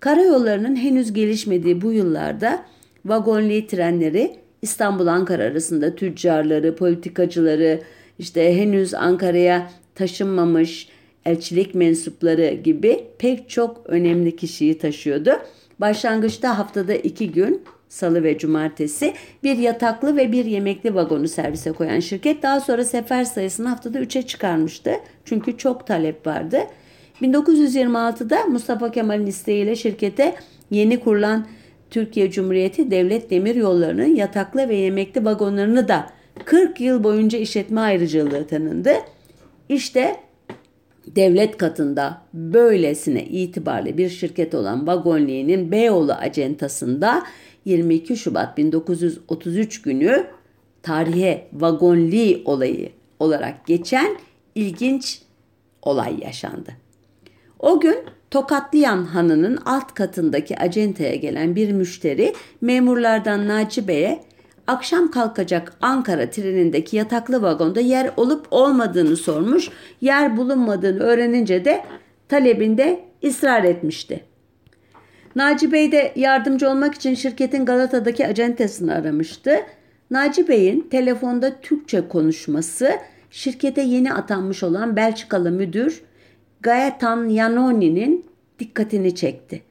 Karayollarının 0.00 0.76
henüz 0.76 1.12
gelişmediği 1.12 1.82
bu 1.82 1.92
yıllarda 1.92 2.62
vagonli 3.04 3.66
trenleri 3.66 4.45
İstanbul-Ankara 4.62 5.42
arasında 5.42 5.94
tüccarları, 5.94 6.76
politikacıları, 6.76 7.80
işte 8.18 8.56
henüz 8.56 8.94
Ankara'ya 8.94 9.70
taşınmamış 9.94 10.88
elçilik 11.26 11.74
mensupları 11.74 12.54
gibi 12.54 13.04
pek 13.18 13.50
çok 13.50 13.82
önemli 13.86 14.36
kişiyi 14.36 14.78
taşıyordu. 14.78 15.30
Başlangıçta 15.80 16.58
haftada 16.58 16.94
iki 16.94 17.32
gün 17.32 17.62
salı 17.88 18.22
ve 18.22 18.38
cumartesi 18.38 19.14
bir 19.42 19.58
yataklı 19.58 20.16
ve 20.16 20.32
bir 20.32 20.44
yemekli 20.44 20.94
vagonu 20.94 21.28
servise 21.28 21.72
koyan 21.72 22.00
şirket 22.00 22.42
daha 22.42 22.60
sonra 22.60 22.84
sefer 22.84 23.24
sayısını 23.24 23.68
haftada 23.68 23.98
3'e 23.98 24.22
çıkarmıştı. 24.22 24.92
Çünkü 25.24 25.58
çok 25.58 25.86
talep 25.86 26.26
vardı. 26.26 26.58
1926'da 27.22 28.44
Mustafa 28.46 28.90
Kemal'in 28.90 29.26
isteğiyle 29.26 29.76
şirkete 29.76 30.34
yeni 30.70 31.00
kurulan 31.00 31.46
Türkiye 31.90 32.30
Cumhuriyeti 32.30 32.90
Devlet 32.90 33.30
Demir 33.30 33.54
Yolları'nın 33.54 34.14
yataklı 34.14 34.68
ve 34.68 34.76
yemekli 34.76 35.24
vagonlarını 35.24 35.88
da 35.88 36.06
40 36.44 36.80
yıl 36.80 37.04
boyunca 37.04 37.38
işletme 37.38 37.80
ayrıcalığı 37.80 38.46
tanındı. 38.46 38.92
İşte 39.68 40.16
devlet 41.06 41.56
katında 41.56 42.22
böylesine 42.34 43.24
itibarlı 43.24 43.98
bir 43.98 44.08
şirket 44.08 44.54
olan 44.54 44.86
Vagonli'nin 44.86 45.72
Beyoğlu 45.72 46.12
acentasında 46.12 47.22
22 47.64 48.16
Şubat 48.16 48.58
1933 48.58 49.82
günü 49.82 50.26
tarihe 50.82 51.48
Vagonli 51.52 52.42
olayı 52.44 52.88
olarak 53.18 53.66
geçen 53.66 54.16
ilginç 54.54 55.22
olay 55.82 56.20
yaşandı. 56.22 56.70
O 57.58 57.80
gün 57.80 57.96
Tokatlıyan 58.30 59.04
Hanı'nın 59.04 59.58
alt 59.64 59.94
katındaki 59.94 60.58
acentaya 60.58 61.14
gelen 61.14 61.56
bir 61.56 61.72
müşteri 61.72 62.34
memurlardan 62.60 63.48
Naci 63.48 63.88
Bey'e 63.88 64.20
akşam 64.66 65.10
kalkacak 65.10 65.72
Ankara 65.80 66.30
trenindeki 66.30 66.96
yataklı 66.96 67.42
vagonda 67.42 67.80
yer 67.80 68.10
olup 68.16 68.46
olmadığını 68.50 69.16
sormuş. 69.16 69.68
Yer 70.00 70.36
bulunmadığını 70.36 71.02
öğrenince 71.02 71.64
de 71.64 71.84
talebinde 72.28 73.00
ısrar 73.24 73.64
etmişti. 73.64 74.24
Naci 75.36 75.72
Bey 75.72 75.92
de 75.92 76.12
yardımcı 76.16 76.70
olmak 76.70 76.94
için 76.94 77.14
şirketin 77.14 77.64
Galata'daki 77.64 78.26
acentesini 78.26 78.92
aramıştı. 78.92 79.56
Naci 80.10 80.48
Bey'in 80.48 80.80
telefonda 80.80 81.60
Türkçe 81.60 82.08
konuşması 82.08 82.90
şirkete 83.30 83.82
yeni 83.82 84.12
atanmış 84.12 84.62
olan 84.62 84.96
Belçikalı 84.96 85.50
müdür 85.50 86.02
Gaetan 86.66 87.28
Yanoni'nin 87.28 88.26
dikkatini 88.58 89.14
çekti. 89.14 89.62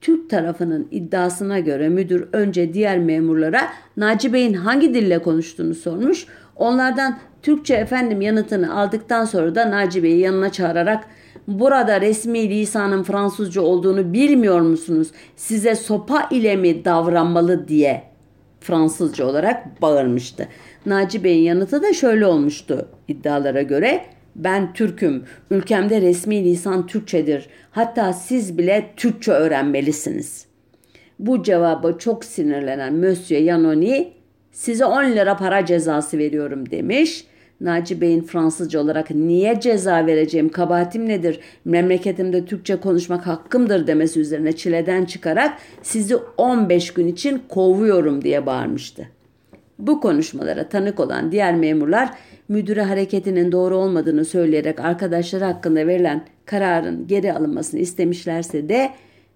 Türk 0.00 0.30
tarafının 0.30 0.88
iddiasına 0.90 1.58
göre 1.58 1.88
müdür 1.88 2.28
önce 2.32 2.74
diğer 2.74 2.98
memurlara 2.98 3.60
Naci 3.96 4.32
Bey'in 4.32 4.54
hangi 4.54 4.94
dille 4.94 5.18
konuştuğunu 5.18 5.74
sormuş. 5.74 6.26
Onlardan 6.56 7.18
Türkçe 7.42 7.74
efendim 7.74 8.20
yanıtını 8.20 8.80
aldıktan 8.80 9.24
sonra 9.24 9.54
da 9.54 9.70
Naci 9.70 10.02
Bey'i 10.02 10.18
yanına 10.18 10.52
çağırarak 10.52 11.04
burada 11.48 12.00
resmi 12.00 12.50
lisanın 12.50 13.02
Fransızca 13.02 13.60
olduğunu 13.62 14.12
bilmiyor 14.12 14.60
musunuz? 14.60 15.08
Size 15.36 15.74
sopa 15.74 16.28
ile 16.30 16.56
mi 16.56 16.84
davranmalı 16.84 17.68
diye 17.68 18.02
Fransızca 18.60 19.26
olarak 19.26 19.82
bağırmıştı. 19.82 20.48
Naci 20.86 21.24
Bey'in 21.24 21.42
yanıtı 21.42 21.82
da 21.82 21.92
şöyle 21.92 22.26
olmuştu 22.26 22.88
iddialara 23.08 23.62
göre. 23.62 24.17
Ben 24.38 24.72
Türk'üm. 24.72 25.24
Ülkemde 25.50 26.00
resmi 26.00 26.44
lisan 26.44 26.86
Türkçedir. 26.86 27.48
Hatta 27.70 28.12
siz 28.12 28.58
bile 28.58 28.90
Türkçe 28.96 29.32
öğrenmelisiniz. 29.32 30.46
Bu 31.18 31.42
cevaba 31.42 31.98
çok 31.98 32.24
sinirlenen 32.24 32.94
Monsieur 32.94 33.42
Yanoni 33.42 34.12
size 34.52 34.84
10 34.84 35.04
lira 35.04 35.36
para 35.36 35.66
cezası 35.66 36.18
veriyorum 36.18 36.70
demiş. 36.70 37.24
Naci 37.60 38.00
Bey'in 38.00 38.22
Fransızca 38.22 38.80
olarak 38.80 39.10
niye 39.10 39.60
ceza 39.60 40.06
vereceğim 40.06 40.48
kabahatim 40.48 41.08
nedir 41.08 41.40
memleketimde 41.64 42.44
Türkçe 42.44 42.76
konuşmak 42.76 43.26
hakkımdır 43.26 43.86
demesi 43.86 44.20
üzerine 44.20 44.52
çileden 44.52 45.04
çıkarak 45.04 45.58
sizi 45.82 46.16
15 46.16 46.94
gün 46.94 47.06
için 47.06 47.42
kovuyorum 47.48 48.24
diye 48.24 48.46
bağırmıştı. 48.46 49.08
Bu 49.78 50.00
konuşmalara 50.00 50.68
tanık 50.68 51.00
olan 51.00 51.32
diğer 51.32 51.54
memurlar 51.54 52.10
müdüre 52.48 52.82
hareketinin 52.82 53.52
doğru 53.52 53.76
olmadığını 53.76 54.24
söyleyerek 54.24 54.80
arkadaşları 54.80 55.44
hakkında 55.44 55.86
verilen 55.86 56.24
kararın 56.44 57.06
geri 57.06 57.32
alınmasını 57.32 57.80
istemişlerse 57.80 58.68
de 58.68 58.90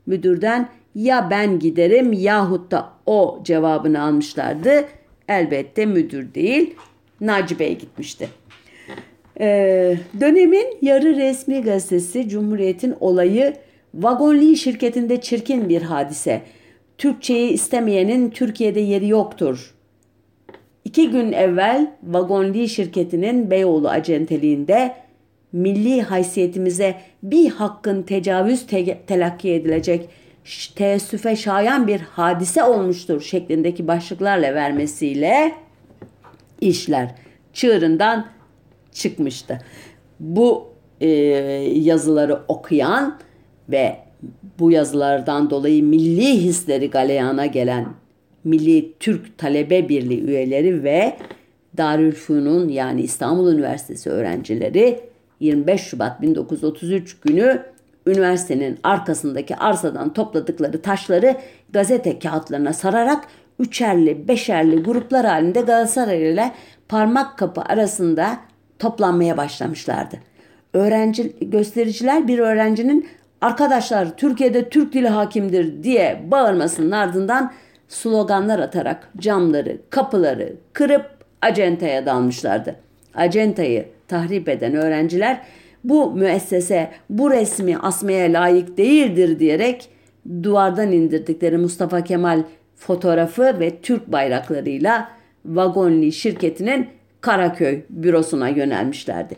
müdürden 0.07 0.68
ya 0.94 1.29
ben 1.31 1.59
giderim 1.59 2.12
yahut 2.12 2.70
da 2.70 2.88
o 3.07 3.40
cevabını 3.44 4.03
almışlardı. 4.03 4.85
Elbette 5.29 5.87
müdür 5.87 6.35
değil 6.35 6.75
Naci 7.20 7.59
Bey 7.59 7.79
gitmişti. 7.79 8.29
Ee, 9.40 9.96
dönemin 10.20 10.66
yarı 10.83 11.16
resmi 11.16 11.62
gazetesi 11.62 12.29
Cumhuriyet'in 12.29 12.94
olayı 13.01 13.55
Vagonli 13.94 14.57
şirketinde 14.57 15.20
çirkin 15.20 15.68
bir 15.68 15.83
hadise. 15.83 16.42
Türkçeyi 16.98 17.51
istemeyenin 17.51 18.31
Türkiye'de 18.31 18.81
yeri 18.81 19.09
yoktur 19.09 19.75
İki 20.92 21.11
gün 21.11 21.33
evvel 21.33 21.90
Vagonli 22.02 22.68
şirketinin 22.68 23.50
Beyoğlu 23.50 23.88
acenteliğinde 23.88 24.94
milli 25.52 26.02
haysiyetimize 26.02 26.94
bir 27.22 27.50
hakkın 27.50 28.02
tecavüz 28.02 28.66
te- 28.66 28.98
telakki 29.07 29.52
edilecek 29.52 30.09
teessüfe 30.76 31.37
şayan 31.37 31.87
bir 31.87 32.00
hadise 32.00 32.64
olmuştur 32.64 33.20
şeklindeki 33.20 33.88
başlıklarla 33.88 34.55
vermesiyle 34.55 35.52
işler 36.61 37.14
çığırından 37.52 38.26
çıkmıştı. 38.92 39.59
Bu 40.20 40.68
e, 41.00 41.09
yazıları 41.74 42.40
okuyan 42.48 43.18
ve 43.68 43.96
bu 44.59 44.70
yazılardan 44.70 45.50
dolayı 45.50 45.83
milli 45.83 46.40
hisleri 46.40 46.90
galeyana 46.90 47.46
gelen 47.46 47.87
Milli 48.44 48.92
Türk 49.00 49.38
Talebe 49.38 49.88
Birliği 49.88 50.24
üyeleri 50.24 50.85
ve 50.85 51.16
Darülfünun 51.76 52.68
yani 52.68 53.02
İstanbul 53.02 53.52
Üniversitesi 53.52 54.11
öğrencileri 54.11 55.00
25 55.40 55.81
Şubat 55.81 56.22
1933 56.22 57.20
günü 57.20 57.62
üniversitenin 58.07 58.78
arkasındaki 58.83 59.57
arsadan 59.57 60.12
topladıkları 60.12 60.83
taşları 60.83 61.37
gazete 61.72 62.18
kağıtlarına 62.18 62.72
sararak 62.72 63.24
üçerli, 63.59 64.28
beşerli 64.28 64.83
gruplar 64.83 65.26
halinde 65.26 65.61
Galatasaray 65.61 66.33
ile 66.33 66.52
parmak 66.88 67.38
kapı 67.38 67.61
arasında 67.61 68.38
toplanmaya 68.78 69.37
başlamışlardı. 69.37 70.16
Öğrenci 70.72 71.37
göstericiler 71.40 72.28
bir 72.28 72.38
öğrencinin 72.38 73.07
arkadaşlar 73.40 74.16
Türkiye'de 74.16 74.68
Türk 74.68 74.92
dili 74.92 75.09
hakimdir 75.09 75.83
diye 75.83 76.22
bağırmasının 76.31 76.90
ardından 76.90 77.52
sloganlar 77.92 78.59
atarak 78.59 79.09
camları, 79.18 79.78
kapıları 79.90 80.52
kırıp 80.72 81.11
acentaya 81.42 82.07
dalmışlardı. 82.07 82.76
Acentayı 83.14 83.87
tahrip 84.09 84.48
eden 84.48 84.74
öğrenciler 84.74 85.40
bu 85.85 86.12
müessese 86.12 86.90
bu 87.11 87.31
resmi 87.31 87.78
asmaya 87.78 88.33
layık 88.33 88.76
değildir 88.76 89.38
diyerek 89.38 89.88
duvardan 90.42 90.92
indirdikleri 90.92 91.59
Mustafa 91.59 92.05
Kemal 92.05 92.42
fotoğrafı 92.76 93.61
ve 93.61 93.81
Türk 93.81 94.12
bayraklarıyla 94.12 95.09
Vagonli 95.44 96.12
şirketinin 96.12 96.88
Karaköy 97.20 97.83
bürosuna 97.90 98.48
yönelmişlerdi. 98.48 99.37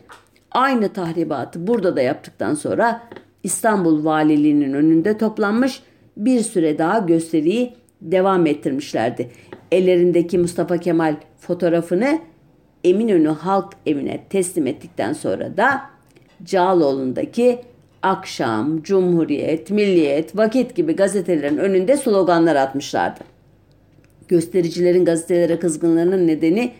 Aynı 0.51 0.89
tahribatı 0.89 1.67
burada 1.67 1.95
da 1.95 2.01
yaptıktan 2.01 2.53
sonra 2.53 3.01
İstanbul 3.43 4.05
Valiliğinin 4.05 4.73
önünde 4.73 5.17
toplanmış 5.17 5.81
bir 6.17 6.39
süre 6.39 6.77
daha 6.77 6.99
gösteriyi 6.99 7.73
devam 8.11 8.45
ettirmişlerdi. 8.45 9.29
Ellerindeki 9.71 10.37
Mustafa 10.37 10.77
Kemal 10.77 11.15
fotoğrafını 11.39 12.19
Eminönü 12.83 13.27
Halk 13.27 13.73
Evi'ne 13.85 14.23
teslim 14.29 14.67
ettikten 14.67 15.13
sonra 15.13 15.57
da 15.57 15.81
Cağaloğlu'ndaki 16.43 17.59
Akşam, 18.01 18.81
Cumhuriyet, 18.81 19.71
Milliyet, 19.71 20.37
Vakit 20.37 20.75
gibi 20.75 20.95
gazetelerin 20.95 21.57
önünde 21.57 21.97
sloganlar 21.97 22.55
atmışlardı. 22.55 23.19
Göstericilerin 24.27 25.05
gazetelere 25.05 25.59
kızgınlığının 25.59 26.27
nedeni 26.27 26.71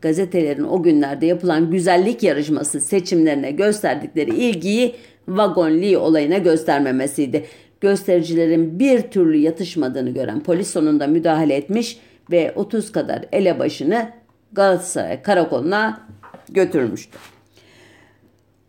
gazetelerin 0.00 0.64
o 0.64 0.82
günlerde 0.82 1.26
yapılan 1.26 1.70
güzellik 1.70 2.22
yarışması 2.22 2.80
seçimlerine 2.80 3.50
gösterdikleri 3.50 4.30
ilgiyi 4.30 4.94
Vagonli 5.28 5.98
olayına 5.98 6.38
göstermemesiydi 6.38 7.44
göstericilerin 7.82 8.78
bir 8.78 9.02
türlü 9.02 9.36
yatışmadığını 9.36 10.10
gören 10.10 10.42
polis 10.42 10.70
sonunda 10.70 11.06
müdahale 11.06 11.54
etmiş 11.54 11.98
ve 12.30 12.52
30 12.56 12.92
kadar 12.92 13.24
elebaşını 13.32 14.10
Galatasaray 14.52 15.22
karakoluna 15.22 16.00
götürmüştü. 16.48 17.18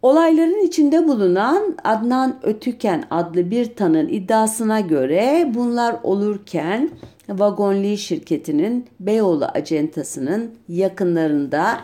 Olayların 0.01 0.67
içinde 0.67 1.07
bulunan 1.07 1.77
Adnan 1.83 2.39
Ötüken 2.43 3.03
adlı 3.11 3.51
bir 3.51 3.75
tanın 3.75 4.07
iddiasına 4.07 4.79
göre 4.79 5.51
bunlar 5.55 5.95
olurken 6.03 6.89
Vagonli 7.29 7.97
şirketinin 7.97 8.87
Beyoğlu 8.99 9.45
acentasının 9.45 10.51
yakınlarında 10.69 11.77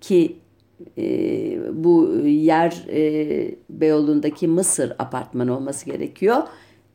ki 0.00 0.36
e, 0.98 1.04
bu 1.84 2.12
yer 2.26 2.84
e, 2.88 3.54
Beyoğlu'ndaki 3.70 4.48
Mısır 4.48 4.92
apartmanı 4.98 5.56
olması 5.56 5.86
gerekiyor. 5.86 6.42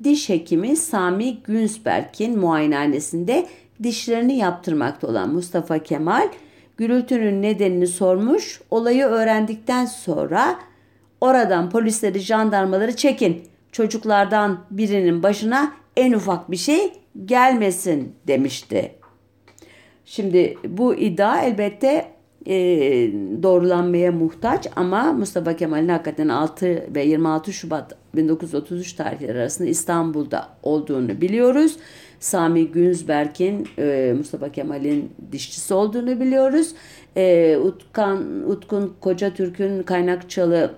Diş 0.03 0.29
hekimi 0.29 0.75
Sami 0.75 1.37
Günsberg'in 1.43 2.39
muayenehanesinde 2.39 3.45
dişlerini 3.83 4.37
yaptırmakta 4.37 5.07
olan 5.07 5.33
Mustafa 5.33 5.79
Kemal 5.79 6.29
gürültünün 6.77 7.41
nedenini 7.41 7.87
sormuş. 7.87 8.61
Olayı 8.71 9.05
öğrendikten 9.05 9.85
sonra 9.85 10.59
oradan 11.21 11.69
polisleri, 11.69 12.19
jandarmaları 12.19 12.95
çekin. 12.95 13.43
Çocuklardan 13.71 14.59
birinin 14.71 15.23
başına 15.23 15.73
en 15.97 16.13
ufak 16.13 16.51
bir 16.51 16.57
şey 16.57 16.93
gelmesin 17.25 18.15
demişti. 18.27 18.95
Şimdi 20.05 20.57
bu 20.67 20.95
iddia 20.95 21.41
elbette 21.41 22.11
e, 22.47 22.55
doğrulanmaya 23.43 24.11
muhtaç 24.11 24.67
ama 24.75 25.13
Mustafa 25.13 25.55
Kemal'in 25.55 25.89
hakikaten 25.89 26.29
6 26.29 26.65
ve 26.95 27.03
26 27.03 27.53
Şubat 27.53 27.95
1933 28.15 28.93
tarihleri 28.93 29.39
arasında 29.39 29.69
İstanbul'da 29.69 30.49
olduğunu 30.63 31.21
biliyoruz. 31.21 31.77
Sami 32.19 32.67
Günzberg'in 32.67 33.67
e, 33.77 34.13
Mustafa 34.17 34.51
Kemal'in 34.51 35.11
dişçisi 35.31 35.73
olduğunu 35.73 36.19
biliyoruz. 36.19 36.73
E, 37.17 37.57
Utkan, 37.57 38.49
Utkun 38.49 38.93
Koca 39.01 39.33
Türk'ün 39.33 39.83
Kaynakçalı 39.83 40.71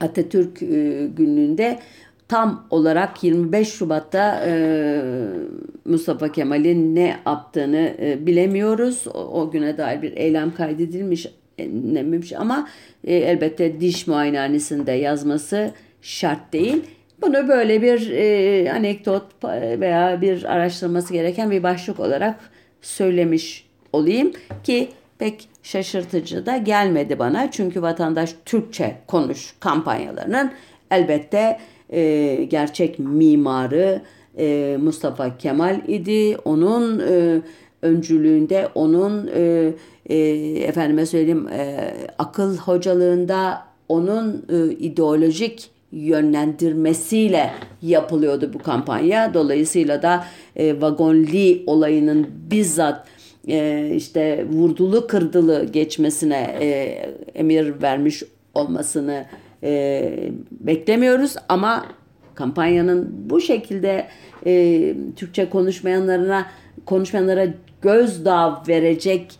Atatürk 0.00 0.62
e, 0.62 1.06
günlüğünde 1.16 1.78
tam 2.28 2.66
olarak 2.70 3.24
25 3.24 3.68
Şubat'ta 3.68 4.44
e, 4.46 5.00
Mustafa 5.84 6.32
Kemal'in 6.32 6.94
ne 6.94 7.16
yaptığını 7.26 7.94
e, 7.98 8.26
bilemiyoruz. 8.26 9.04
O, 9.14 9.18
o 9.18 9.50
güne 9.50 9.78
dair 9.78 10.02
bir 10.02 10.16
eylem 10.16 10.54
kaydedilmiş 10.54 11.26
dememiş 11.58 12.32
ama 12.32 12.68
e, 13.04 13.14
elbette 13.14 13.80
diş 13.80 14.06
muayenehanesinde 14.06 14.92
yazması 14.92 15.70
şart 16.02 16.52
değil. 16.52 16.82
Bunu 17.22 17.48
böyle 17.48 17.82
bir 17.82 18.10
e, 18.10 18.72
anekdot 18.72 19.44
veya 19.80 20.20
bir 20.20 20.44
araştırılması 20.44 21.12
gereken 21.12 21.50
bir 21.50 21.62
başlık 21.62 22.00
olarak 22.00 22.50
söylemiş 22.82 23.66
olayım 23.92 24.32
ki 24.64 24.88
pek 25.18 25.48
şaşırtıcı 25.62 26.46
da 26.46 26.56
gelmedi 26.56 27.18
bana. 27.18 27.50
Çünkü 27.50 27.82
vatandaş 27.82 28.34
Türkçe 28.44 28.96
konuş 29.06 29.54
kampanyalarının 29.60 30.52
elbette 30.90 31.58
e, 31.94 32.44
gerçek 32.44 32.98
mimarı 32.98 34.02
e, 34.38 34.76
Mustafa 34.82 35.36
Kemal 35.36 35.80
idi. 35.88 36.36
Onun 36.44 36.98
e, 36.98 37.40
öncülüğünde, 37.82 38.68
onun 38.74 39.30
e, 39.34 39.72
e, 40.06 40.18
efendime 40.64 41.06
söyleyeyim 41.06 41.48
e, 41.48 41.94
akıl 42.18 42.56
hocalığında, 42.56 43.62
onun 43.88 44.44
e, 44.52 44.72
ideolojik 44.72 45.70
yönlendirmesiyle 45.92 47.50
yapılıyordu 47.82 48.50
bu 48.54 48.58
kampanya. 48.58 49.34
Dolayısıyla 49.34 50.02
da 50.02 50.24
e, 50.56 50.80
vagonli 50.80 51.62
olayının 51.66 52.26
bizzat 52.50 53.06
e, 53.48 53.90
işte 53.94 54.46
vurdulu 54.52 55.06
kırdılı 55.06 55.64
geçmesine 55.64 56.56
e, 56.60 56.66
emir 57.34 57.82
vermiş 57.82 58.22
olmasını 58.54 59.24
e, 59.64 60.32
beklemiyoruz 60.50 61.36
ama 61.48 61.86
kampanyanın 62.34 63.10
bu 63.30 63.40
şekilde 63.40 64.08
e, 64.46 64.94
Türkçe 65.16 65.50
konuşmayanlarına 65.50 66.46
konuşmayanlara 66.86 67.46
gözdağı 67.82 68.62
verecek 68.68 69.38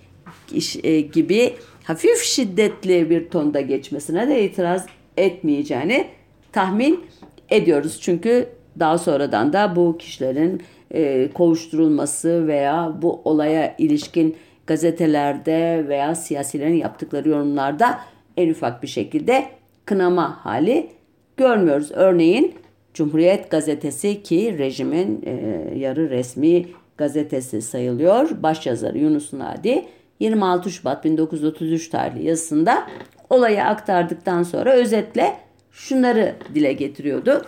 iş, 0.53 0.77
e, 0.85 1.01
gibi 1.01 1.55
hafif 1.85 2.23
şiddetli 2.23 3.11
bir 3.11 3.29
tonda 3.29 3.61
geçmesine 3.61 4.29
de 4.29 4.45
itiraz 4.45 4.87
etmeyeceğini 5.17 6.07
tahmin 6.53 7.05
ediyoruz. 7.51 7.99
Çünkü 8.01 8.49
daha 8.79 8.99
sonradan 8.99 9.53
da 9.53 9.77
bu 9.77 9.99
kişilerin 9.99 10.63
e, 10.95 11.29
kovuşturulması 11.35 12.47
veya 12.47 12.93
bu 13.03 13.21
olaya 13.25 13.75
ilişkin 13.79 14.37
gazetelerde 14.67 15.85
veya 15.89 16.15
siyasilerin 16.15 16.75
yaptıkları 16.75 17.29
yorumlarda 17.29 18.01
en 18.37 18.51
ufak 18.51 18.83
bir 18.83 18.89
şekilde 18.89 19.47
kınama 19.85 20.45
hali 20.45 20.91
görmüyoruz. 21.37 21.91
Örneğin 21.93 22.55
Cumhuriyet 22.95 23.51
Gazetesi 23.51 24.23
ki 24.23 24.59
rejimin 24.59 25.23
e, 25.27 25.33
yarı 25.79 26.11
resmi 26.11 26.67
gazetesi 26.99 27.63
sayılıyor. 27.63 28.43
Başyazarı 28.43 28.99
Yunus 28.99 29.33
Nadi 29.33 29.85
26 30.21 30.71
Şubat 30.71 31.05
1933 31.05 31.89
tarihli 31.89 32.27
yazısında 32.27 32.87
olayı 33.31 33.65
aktardıktan 33.65 34.43
sonra 34.43 34.73
özetle 34.73 35.37
şunları 35.71 36.35
dile 36.55 36.73
getiriyordu. 36.73 37.43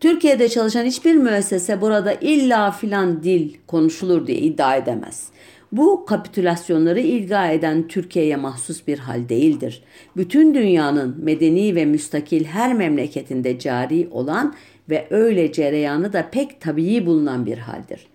Türkiye'de 0.00 0.48
çalışan 0.48 0.84
hiçbir 0.84 1.14
müessese 1.14 1.80
burada 1.80 2.12
illa 2.12 2.70
filan 2.70 3.22
dil 3.22 3.54
konuşulur 3.66 4.26
diye 4.26 4.38
iddia 4.38 4.76
edemez. 4.76 5.28
Bu 5.74 6.06
kapitülasyonları 6.06 7.00
ilga 7.00 7.48
eden 7.48 7.88
Türkiye'ye 7.88 8.36
mahsus 8.36 8.86
bir 8.86 8.98
hal 8.98 9.28
değildir. 9.28 9.82
Bütün 10.16 10.54
dünyanın 10.54 11.16
medeni 11.24 11.74
ve 11.74 11.84
müstakil 11.84 12.44
her 12.44 12.74
memleketinde 12.74 13.58
cari 13.58 14.08
olan 14.10 14.54
ve 14.90 15.06
öyle 15.10 15.52
cereyanı 15.52 16.12
da 16.12 16.30
pek 16.30 16.60
tabii 16.60 17.06
bulunan 17.06 17.46
bir 17.46 17.58
haldir. 17.58 18.06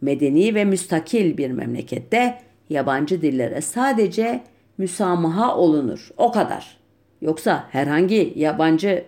Medeni 0.00 0.54
ve 0.54 0.64
müstakil 0.64 1.36
bir 1.36 1.50
memlekette 1.50 2.38
yabancı 2.70 3.22
dillere 3.22 3.60
sadece 3.60 4.40
müsamaha 4.78 5.56
olunur. 5.56 6.10
O 6.16 6.32
kadar. 6.32 6.78
Yoksa 7.20 7.66
herhangi 7.70 8.32
yabancı 8.36 9.04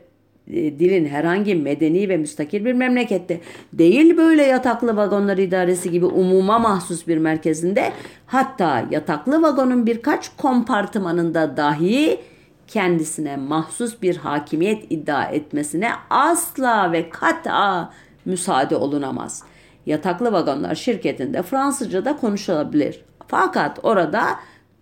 dilin 0.49 1.07
herhangi 1.07 1.55
medeni 1.55 2.09
ve 2.09 2.17
müstakil 2.17 2.65
bir 2.65 2.73
memlekette 2.73 3.41
değil 3.73 4.17
böyle 4.17 4.43
yataklı 4.43 4.97
vagonlar 4.97 5.39
idaresi 5.39 5.91
gibi 5.91 6.07
umuma 6.07 6.59
mahsus 6.59 7.07
bir 7.07 7.19
merkezinde 7.19 7.93
hatta 8.27 8.85
yataklı 8.91 9.43
vagonun 9.43 9.87
birkaç 9.87 10.37
kompartımanında 10.37 11.57
dahi 11.57 12.21
kendisine 12.67 13.37
mahsus 13.37 14.03
bir 14.03 14.17
hakimiyet 14.17 14.93
iddia 14.93 15.25
etmesine 15.25 15.91
asla 16.11 16.93
ve 16.93 17.11
kata 17.11 17.91
müsaade 18.25 18.77
olunamaz. 18.77 19.43
Yataklı 19.87 20.33
vagonlar 20.33 20.75
şirketinde 20.75 21.43
Fransızca 21.43 22.05
da 22.05 22.17
konuşulabilir. 22.17 23.05
Fakat 23.27 23.79
orada 23.83 24.25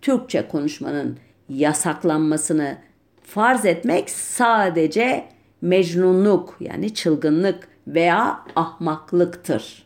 Türkçe 0.01 0.47
konuşmanın 0.47 1.17
yasaklanmasını 1.49 2.77
farz 3.23 3.65
etmek 3.65 4.09
sadece 4.09 5.32
mecnunluk 5.63 6.57
yani 6.59 6.93
çılgınlık 6.93 7.67
veya 7.87 8.39
ahmaklıktır. 8.55 9.83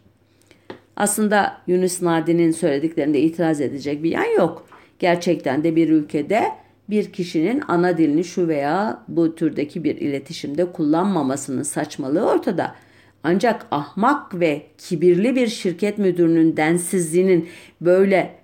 Aslında 0.96 1.58
Yunus 1.68 2.02
Nadi'nin 2.02 2.52
söylediklerinde 2.52 3.20
itiraz 3.20 3.62
edecek 3.62 4.04
bir 4.04 4.12
yan 4.12 4.36
yok. 4.38 4.68
Gerçekten 5.00 5.64
de 5.64 5.76
bir 5.76 5.90
ülkede 5.90 6.44
bir 6.90 7.12
kişinin 7.14 7.64
ana 7.68 7.98
dilini 7.98 8.24
şu 8.24 8.48
veya 8.48 9.04
bu 9.08 9.36
türdeki 9.36 9.84
bir 9.84 9.96
iletişimde 9.96 10.72
kullanmamasının 10.72 11.64
saçmalığı 11.64 12.30
ortada. 12.30 12.76
Ancak 13.24 13.66
ahmak 13.72 14.40
ve 14.40 14.62
kibirli 14.78 15.36
bir 15.36 15.48
şirket 15.48 15.98
müdürünün 15.98 16.58
densizliğinin 16.58 17.50
böyle 17.82 18.36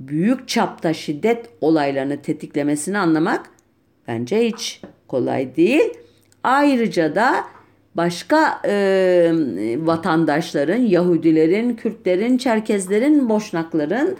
büyük 0.00 0.48
çapta 0.48 0.94
şiddet 0.94 1.48
olaylarını 1.60 2.22
tetiklemesini 2.22 2.98
anlamak 2.98 3.50
bence 4.08 4.46
hiç 4.46 4.80
kolay 5.08 5.56
değil. 5.56 6.01
Ayrıca 6.44 7.14
da 7.14 7.34
başka 7.94 8.60
e, 8.64 9.32
vatandaşların, 9.78 10.80
Yahudilerin, 10.82 11.74
Kürtlerin, 11.74 12.38
Çerkezlerin, 12.38 13.28
Boşnakların 13.28 14.16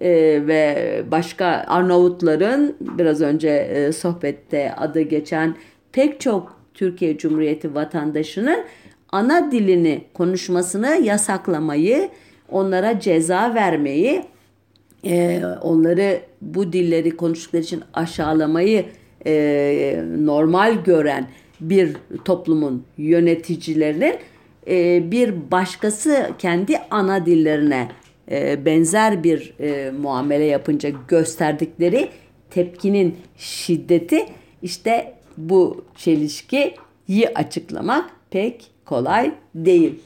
e, 0.00 0.10
ve 0.46 1.02
başka 1.10 1.46
Arnavutların 1.46 2.76
biraz 2.80 3.20
önce 3.20 3.48
e, 3.48 3.92
sohbette 3.92 4.74
adı 4.74 5.00
geçen 5.00 5.54
pek 5.92 6.20
çok 6.20 6.60
Türkiye 6.74 7.18
Cumhuriyeti 7.18 7.74
vatandaşının 7.74 8.64
ana 9.12 9.52
dilini 9.52 10.04
konuşmasını 10.14 10.86
yasaklamayı, 11.02 12.08
onlara 12.48 13.00
ceza 13.00 13.54
vermeyi, 13.54 14.24
e, 15.04 15.42
onları 15.62 16.20
bu 16.40 16.72
dilleri 16.72 17.16
konuştukları 17.16 17.62
için 17.62 17.82
aşağılamayı 17.94 18.84
e, 19.26 20.04
normal 20.18 20.84
gören 20.84 21.26
bir 21.60 21.96
toplumun 22.24 22.84
yöneticilerinin 22.98 24.14
e, 24.68 25.10
bir 25.10 25.50
başkası 25.50 26.30
kendi 26.38 26.78
ana 26.90 27.26
dillerine 27.26 27.88
e, 28.30 28.64
benzer 28.64 29.24
bir 29.24 29.54
e, 29.60 29.90
muamele 29.90 30.44
yapınca 30.44 30.90
gösterdikleri 31.08 32.08
tepkinin 32.50 33.16
şiddeti 33.36 34.26
işte 34.62 35.14
bu 35.36 35.84
çelişkiyi 35.96 37.28
açıklamak 37.34 38.10
pek 38.30 38.70
kolay 38.84 39.32
değil. 39.54 40.00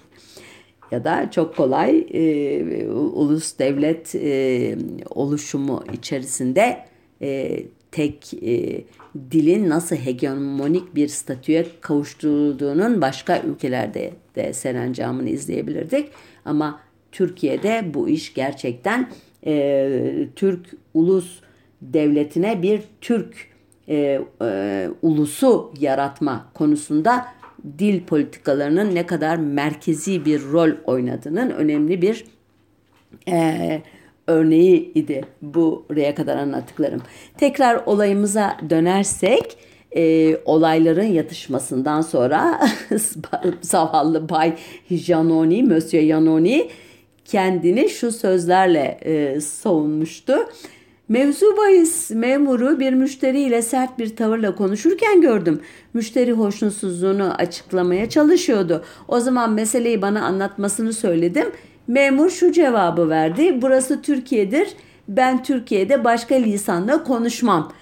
Ya 0.91 1.05
da 1.05 1.31
çok 1.31 1.57
kolay 1.57 2.07
e, 2.13 2.89
ulus 2.89 3.59
devlet 3.59 4.15
e, 4.15 4.77
oluşumu 5.11 5.85
içerisinde 5.93 6.85
e, 7.23 7.63
tek 7.91 8.35
e, 8.35 8.85
dilin 9.31 9.69
nasıl 9.69 9.97
hegemonik 9.97 10.95
bir 10.95 11.09
statüye 11.09 11.67
kavuşturulduğunun 11.81 13.01
başka 13.01 13.41
ülkelerde 13.41 14.13
de 14.37 14.53
serencamını 14.53 15.29
izleyebilirdik. 15.29 16.09
Ama 16.45 16.81
Türkiye'de 17.13 17.95
bu 17.95 18.09
iş 18.09 18.35
gerçekten 18.35 19.11
e, 19.47 20.29
Türk 20.37 20.67
ulus 20.95 21.41
devletine 21.83 22.63
bir 22.63 22.83
Türk 23.01 23.49
e, 23.89 24.21
e, 24.43 24.89
ulusu 25.03 25.73
yaratma 25.81 26.51
konusunda 26.55 27.27
dil 27.79 28.05
politikalarının 28.05 28.95
ne 28.95 29.07
kadar 29.07 29.37
merkezi 29.37 30.25
bir 30.25 30.43
rol 30.43 30.71
oynadığının 30.85 31.51
önemli 31.51 32.03
bir 32.03 32.25
e, 33.29 33.83
örneği 34.27 34.93
idi 34.95 35.25
buraya 35.43 36.15
kadar 36.15 36.37
anlattıklarım. 36.37 37.03
Tekrar 37.39 37.83
olayımıza 37.87 38.57
dönersek 38.71 39.57
e, 39.97 40.37
olayların 40.45 41.07
yatışmasından 41.07 42.01
sonra 42.01 42.61
zavallı 43.61 44.29
Bay 44.29 44.55
Janoni, 44.91 45.63
Monsieur 45.63 46.05
Janoni 46.05 46.71
kendini 47.25 47.89
şu 47.89 48.13
sözlerle 48.13 48.99
e, 49.05 49.41
savunmuştu. 49.41 50.35
Mevzu 51.09 51.57
bahis 51.57 52.11
memuru 52.11 52.81
bir 52.81 52.93
müşteriyle 52.93 53.63
sert 53.63 53.99
bir 53.99 54.17
tavırla 54.17 54.55
konuşurken 54.55 55.21
gördüm. 55.21 55.61
Müşteri 55.95 56.33
hoşnutsuzluğunu 56.33 57.35
açıklamaya 57.35 58.09
çalışıyordu. 58.09 58.85
O 59.09 59.21
zaman 59.21 59.53
meseleyi 59.53 60.03
bana 60.03 60.25
anlatmasını 60.25 60.93
söyledim. 60.93 61.47
Memur 61.87 62.31
şu 62.31 62.53
cevabı 62.53 63.09
verdi. 63.09 63.63
Burası 63.63 64.03
Türkiye'dir. 64.03 64.69
Ben 65.09 65.43
Türkiye'de 65.43 66.05
başka 66.05 66.35
lisanla 66.35 67.05
konuşmam. 67.05 67.73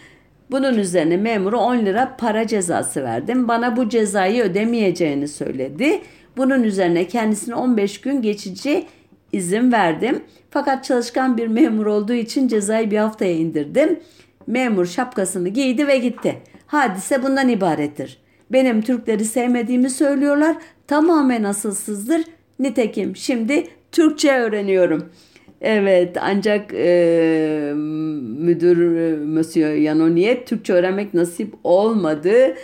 Bunun 0.50 0.78
üzerine 0.78 1.16
memuru 1.16 1.58
10 1.58 1.78
lira 1.78 2.16
para 2.18 2.46
cezası 2.46 3.02
verdim. 3.02 3.48
Bana 3.48 3.76
bu 3.76 3.88
cezayı 3.88 4.42
ödemeyeceğini 4.42 5.28
söyledi. 5.28 6.00
Bunun 6.36 6.62
üzerine 6.62 7.06
kendisine 7.06 7.54
15 7.54 8.00
gün 8.00 8.22
geçici 8.22 8.86
izin 9.32 9.72
verdim. 9.72 10.22
Fakat 10.50 10.84
çalışkan 10.84 11.36
bir 11.36 11.46
memur 11.46 11.86
olduğu 11.86 12.12
için 12.12 12.48
cezayı 12.48 12.90
bir 12.90 12.98
haftaya 12.98 13.32
indirdim. 13.32 14.00
Memur 14.46 14.86
şapkasını 14.86 15.48
giydi 15.48 15.86
ve 15.86 15.98
gitti. 15.98 16.38
Hadise 16.66 17.22
bundan 17.22 17.48
ibarettir. 17.48 18.18
Benim 18.52 18.82
Türkleri 18.82 19.24
sevmediğimi 19.24 19.90
söylüyorlar. 19.90 20.56
Tamamen 20.86 21.44
asılsızdır. 21.44 22.22
Nitekim 22.58 23.16
şimdi 23.16 23.68
Türkçe 23.92 24.32
öğreniyorum. 24.32 25.04
Evet 25.60 26.16
ancak 26.20 26.74
e, 26.74 27.72
müdür 28.38 28.96
e, 28.96 29.16
Monsieur 29.16 29.74
Yanoni'ye 29.74 30.44
Türkçe 30.44 30.72
öğrenmek 30.72 31.14
nasip 31.14 31.54
olmadı. 31.64 32.54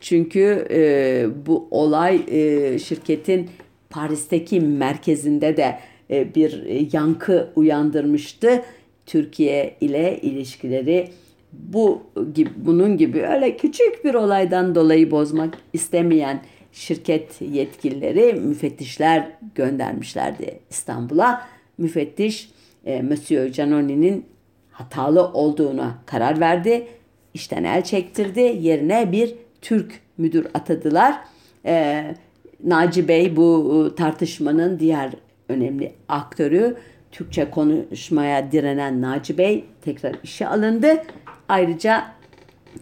Çünkü 0.00 0.66
e, 0.70 1.26
bu 1.46 1.68
olay 1.70 2.22
e, 2.28 2.78
şirketin 2.78 3.50
Paris'teki 3.90 4.60
merkezinde 4.60 5.56
de 5.56 5.78
e, 6.10 6.34
bir 6.34 6.64
yankı 6.92 7.48
uyandırmıştı. 7.56 8.62
Türkiye 9.06 9.74
ile 9.80 10.18
ilişkileri 10.22 11.08
bu 11.52 12.02
gibi 12.34 12.50
bunun 12.56 12.96
gibi 12.96 13.22
öyle 13.22 13.56
küçük 13.56 14.04
bir 14.04 14.14
olaydan 14.14 14.74
dolayı 14.74 15.10
bozmak 15.10 15.58
istemeyen 15.72 16.42
şirket 16.72 17.40
yetkilileri 17.40 18.32
müfettişler 18.32 19.28
göndermişlerdi 19.54 20.60
İstanbul'a. 20.70 21.48
Müfettiş 21.78 22.50
e, 22.84 23.02
Monsieur 23.02 23.52
Canoni'nin 23.52 24.26
hatalı 24.70 25.26
olduğuna 25.26 25.94
karar 26.06 26.40
verdi. 26.40 26.86
İşten 27.34 27.64
el 27.64 27.84
çektirdi. 27.84 28.40
Yerine 28.60 29.12
bir 29.12 29.34
Türk 29.62 30.00
müdür 30.18 30.46
atadılar. 30.54 31.18
E, 31.66 32.04
Naci 32.64 33.08
Bey 33.08 33.36
bu 33.36 33.94
tartışmanın 33.96 34.78
diğer 34.78 35.12
önemli 35.48 35.92
aktörü. 36.08 36.76
Türkçe 37.12 37.50
konuşmaya 37.50 38.52
direnen 38.52 39.02
Naci 39.02 39.38
Bey 39.38 39.64
tekrar 39.82 40.16
işe 40.22 40.48
alındı. 40.48 41.02
Ayrıca 41.48 42.06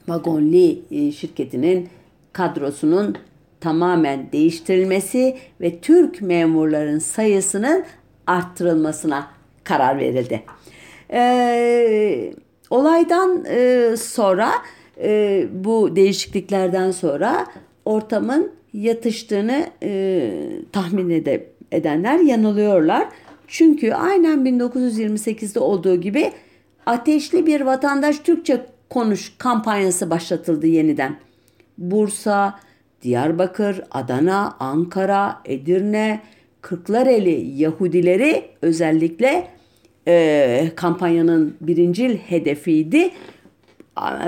Vagonli 0.08 0.78
e, 0.90 1.12
şirketinin 1.12 1.88
kadrosunun 2.32 3.16
tamamen 3.60 4.32
değiştirilmesi 4.32 5.36
ve 5.60 5.80
Türk 5.80 6.22
memurların 6.22 6.98
sayısının 6.98 7.84
arttırılmasına 8.26 9.30
karar 9.64 9.98
verildi. 9.98 10.42
Ee, 11.12 12.32
olaydan 12.70 13.44
e, 13.48 13.94
sonra 13.96 14.52
e, 15.02 15.44
bu 15.52 15.96
değişikliklerden 15.96 16.90
sonra 16.90 17.46
ortamın 17.84 18.52
yatıştığını 18.72 19.66
e, 19.82 20.30
tahmin 20.72 21.10
ede, 21.10 21.46
edenler 21.72 22.18
yanılıyorlar. 22.18 23.08
Çünkü 23.48 23.92
aynen 23.92 24.38
1928'de 24.38 25.60
olduğu 25.60 25.96
gibi 25.96 26.32
ateşli 26.86 27.46
bir 27.46 27.60
vatandaş 27.60 28.18
Türkçe 28.18 28.66
konuş 28.90 29.32
kampanyası 29.38 30.10
başlatıldı 30.10 30.66
yeniden. 30.66 31.16
Bursa, 31.78 32.60
Diyarbakır, 33.02 33.82
Adana, 33.90 34.56
Ankara, 34.60 35.40
Edirne, 35.44 36.20
Kırklareli 36.60 37.60
Yahudileri 37.62 38.44
özellikle 38.62 39.48
e, 40.08 40.72
kampanyanın 40.76 41.56
birincil 41.60 42.16
hedefiydi. 42.16 43.10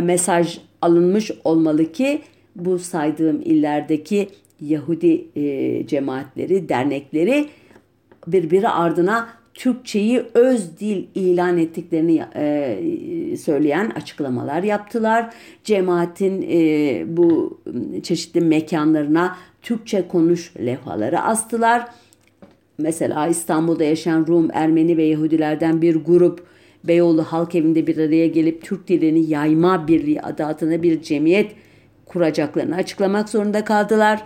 Mesaj 0.03 0.59
alınmış 0.83 1.31
olmalı 1.45 1.93
ki 1.93 2.23
bu 2.57 2.79
saydığım 2.79 3.41
illerdeki 3.41 4.29
Yahudi 4.61 5.27
e, 5.37 5.87
cemaatleri, 5.87 6.69
dernekleri 6.69 7.49
birbiri 8.27 8.69
ardına 8.69 9.29
Türkçeyi 9.59 10.23
öz 10.35 10.79
dil 10.81 11.07
ilan 11.15 11.59
ettiklerini 11.59 12.25
e, 12.35 13.37
söyleyen 13.37 13.91
açıklamalar 13.91 14.63
yaptılar. 14.63 15.35
Cemaatin 15.65 16.47
e, 16.51 17.05
bu 17.17 17.61
çeşitli 18.03 18.41
mekanlarına 18.41 19.37
Türkçe 19.63 20.09
konuş 20.09 20.53
levhaları 20.57 21.21
astılar. 21.21 21.89
Mesela 22.79 23.27
İstanbul'da 23.27 23.85
yaşayan 23.85 24.27
Rum, 24.27 24.49
Ermeni 24.53 24.97
ve 24.97 25.03
Yahudilerden 25.03 25.83
bir 25.83 25.97
grup 25.97 26.47
Beyoğlu 26.85 27.23
Halk 27.23 27.55
Evi'nde 27.55 27.87
bir 27.87 27.99
araya 27.99 28.27
gelip 28.27 28.63
Türk 28.63 28.89
dilini 28.89 29.31
yayma 29.31 29.89
birliği 29.89 30.23
adı 30.23 30.47
altında 30.47 30.83
bir 30.83 31.03
cemiyet 31.03 31.53
kuracaklarını 32.07 32.77
açıklamak 32.77 33.29
zorunda 33.29 33.65
kaldılar. 33.65 34.25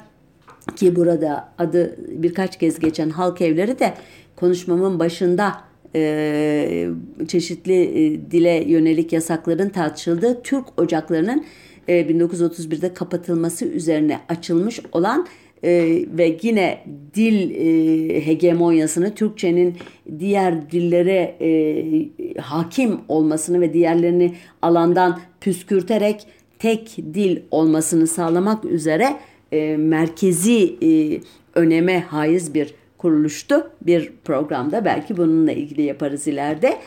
Ki 0.76 0.96
burada 0.96 1.48
adı 1.58 1.96
birkaç 2.22 2.58
kez 2.58 2.78
geçen 2.78 3.10
halk 3.10 3.40
evleri 3.40 3.78
de 3.78 3.94
konuşmamın 4.36 4.98
başında 4.98 5.64
e, 5.94 6.88
çeşitli 7.28 7.82
e, 7.82 8.30
dile 8.30 8.64
yönelik 8.66 9.12
yasakların 9.12 9.68
tartışıldığı 9.68 10.42
Türk 10.42 10.80
ocaklarının 10.80 11.44
e, 11.88 12.00
1931'de 12.00 12.94
kapatılması 12.94 13.64
üzerine 13.64 14.20
açılmış 14.28 14.80
olan 14.92 15.26
e, 15.64 15.70
ve 16.18 16.38
yine 16.42 16.84
dil 17.14 17.50
e, 17.50 18.26
hegemonyasını 18.26 19.14
Türkçenin 19.14 19.76
diğer 20.18 20.70
dillere 20.70 21.36
e, 21.40 22.40
hakim 22.40 23.00
olmasını 23.08 23.60
ve 23.60 23.72
diğerlerini 23.72 24.34
alandan 24.62 25.20
püskürterek 25.40 26.26
tek 26.58 26.96
dil 27.14 27.40
olmasını 27.50 28.06
sağlamak 28.06 28.64
üzere 28.64 29.16
e, 29.52 29.76
merkezi 29.76 30.76
e, 30.82 31.20
öneme 31.54 32.00
haiz 32.00 32.54
bir 32.54 32.74
kuruluştu. 33.02 33.70
Bir 33.80 34.12
programda 34.24 34.84
belki 34.84 35.16
bununla 35.16 35.52
ilgili 35.52 35.82
yaparız 35.82 36.26
ileride. 36.26 36.78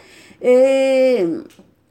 E, 0.43 1.27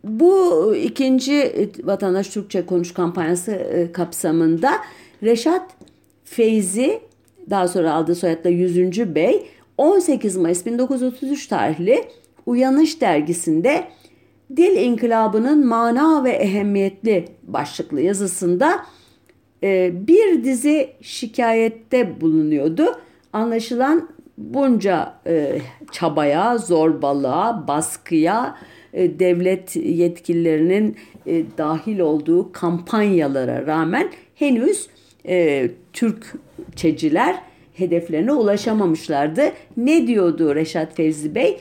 bu 0.05 0.75
ikinci 0.77 1.71
Vatandaş 1.85 2.29
Türkçe 2.29 2.67
Konuş 2.67 2.95
kampanyası 2.95 3.53
e, 3.53 3.93
kapsamında 3.93 4.73
Reşat 5.23 5.71
Feyzi 6.25 7.01
daha 7.51 7.69
sonra 7.69 7.93
aldığı 7.93 8.15
soyadla 8.15 8.51
100. 8.51 9.15
Bey 9.15 9.47
18 9.79 10.37
Mayıs 10.37 10.67
1933 10.67 11.47
tarihli 11.47 12.05
Uyanış 12.47 13.01
dergisinde 13.01 13.85
Dil 14.57 14.77
İnkılabı'nın 14.77 15.67
mana 15.67 16.25
ve 16.25 16.31
ehemmiyetli 16.31 17.25
başlıklı 17.43 18.01
yazısında 18.01 18.87
e, 19.63 19.93
bir 20.07 20.45
dizi 20.45 20.91
şikayette 21.01 22.21
bulunuyordu. 22.21 22.85
Anlaşılan 23.35 24.09
bunca 24.39 25.15
e, 25.27 25.59
çabaya, 25.93 26.59
zorbalığa, 26.59 27.69
baskıya, 27.69 28.57
e, 28.93 29.19
devlet 29.19 29.77
yetkililerinin 29.77 30.97
e, 31.27 31.45
dahil 31.59 31.99
olduğu 31.99 32.53
kampanyalara 32.53 33.67
rağmen 33.67 34.11
henüz 34.35 34.89
e, 35.29 35.71
Türkçeciler 35.93 37.41
hedeflerine 37.75 38.33
ulaşamamışlardı. 38.33 39.43
Ne 39.77 40.07
diyordu 40.07 40.55
Reşat 40.55 40.97
Fevzi 40.97 41.35
Bey? 41.35 41.61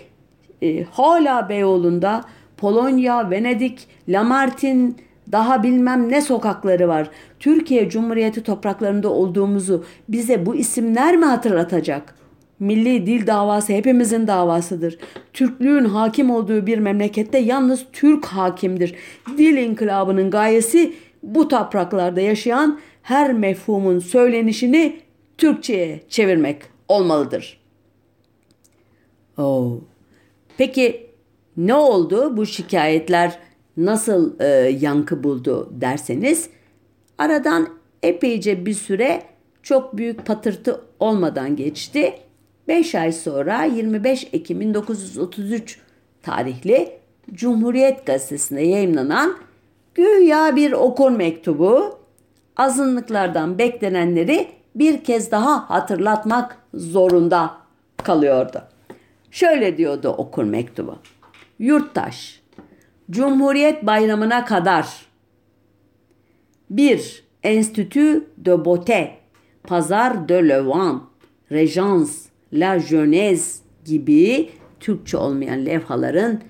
E, 0.61 0.83
hala 0.83 1.49
Beyoğlu'nda 1.49 2.23
Polonya, 2.57 3.31
Venedik, 3.31 3.87
Lamartin, 4.09 4.97
daha 5.31 5.63
bilmem 5.63 6.11
ne 6.11 6.21
sokakları 6.21 6.87
var. 6.87 7.09
Türkiye 7.39 7.89
Cumhuriyeti 7.89 8.43
topraklarında 8.43 9.09
olduğumuzu 9.09 9.85
bize 10.09 10.45
bu 10.45 10.55
isimler 10.55 11.17
mi 11.17 11.25
hatırlatacak? 11.25 12.15
Milli 12.59 13.05
dil 13.05 13.27
davası 13.27 13.73
hepimizin 13.73 14.27
davasıdır. 14.27 14.97
Türklüğün 15.33 15.85
hakim 15.85 16.31
olduğu 16.31 16.67
bir 16.67 16.77
memlekette 16.77 17.37
yalnız 17.37 17.85
Türk 17.93 18.25
hakimdir. 18.25 18.95
Dil 19.37 19.57
inkılabının 19.57 20.31
gayesi 20.31 20.93
bu 21.23 21.47
topraklarda 21.47 22.21
yaşayan 22.21 22.79
her 23.01 23.33
mefhumun 23.33 23.99
söylenişini 23.99 24.99
Türkçe'ye 25.37 26.03
çevirmek 26.09 26.61
olmalıdır. 26.87 27.59
Oh. 29.37 29.71
Peki 30.57 31.07
ne 31.57 31.73
oldu? 31.73 32.37
Bu 32.37 32.45
şikayetler 32.45 33.39
nasıl 33.77 34.39
e, 34.39 34.45
yankı 34.79 35.23
buldu 35.23 35.69
derseniz 35.71 36.49
aradan 37.17 37.67
epeyce 38.03 38.65
bir 38.65 38.73
süre 38.73 39.23
çok 39.63 39.97
büyük 39.97 40.25
patırtı 40.25 40.81
olmadan 40.99 41.55
geçti. 41.55 42.13
5 42.67 42.95
ay 42.95 43.11
sonra 43.11 43.63
25 43.63 44.27
Ekim 44.33 44.59
1933 44.59 45.79
tarihli 46.21 46.91
Cumhuriyet 47.33 48.05
Gazetesi'nde 48.05 48.61
yayınlanan 48.61 49.37
güya 49.95 50.55
bir 50.55 50.71
okur 50.71 51.11
mektubu 51.11 51.99
azınlıklardan 52.57 53.57
beklenenleri 53.57 54.47
bir 54.75 55.03
kez 55.03 55.31
daha 55.31 55.69
hatırlatmak 55.69 56.57
zorunda 56.73 57.57
kalıyordu. 58.03 58.61
Şöyle 59.31 59.77
diyordu 59.77 60.09
okur 60.09 60.43
mektubu. 60.43 60.95
Yurttaş, 61.59 62.41
Cumhuriyet 63.11 63.85
Bayramı'na 63.85 64.45
kadar 64.45 65.05
1. 66.69 67.23
Enstitü 67.43 68.27
de 68.37 68.51
Beauté, 68.51 69.11
Pazar 69.63 70.29
de 70.29 70.49
Levant, 70.49 71.01
Regence, 71.51 72.11
La 72.53 72.79
Jeunesse 72.79 73.63
gibi 73.85 74.49
Türkçe 74.79 75.17
olmayan 75.17 75.65
levhaların 75.65 76.41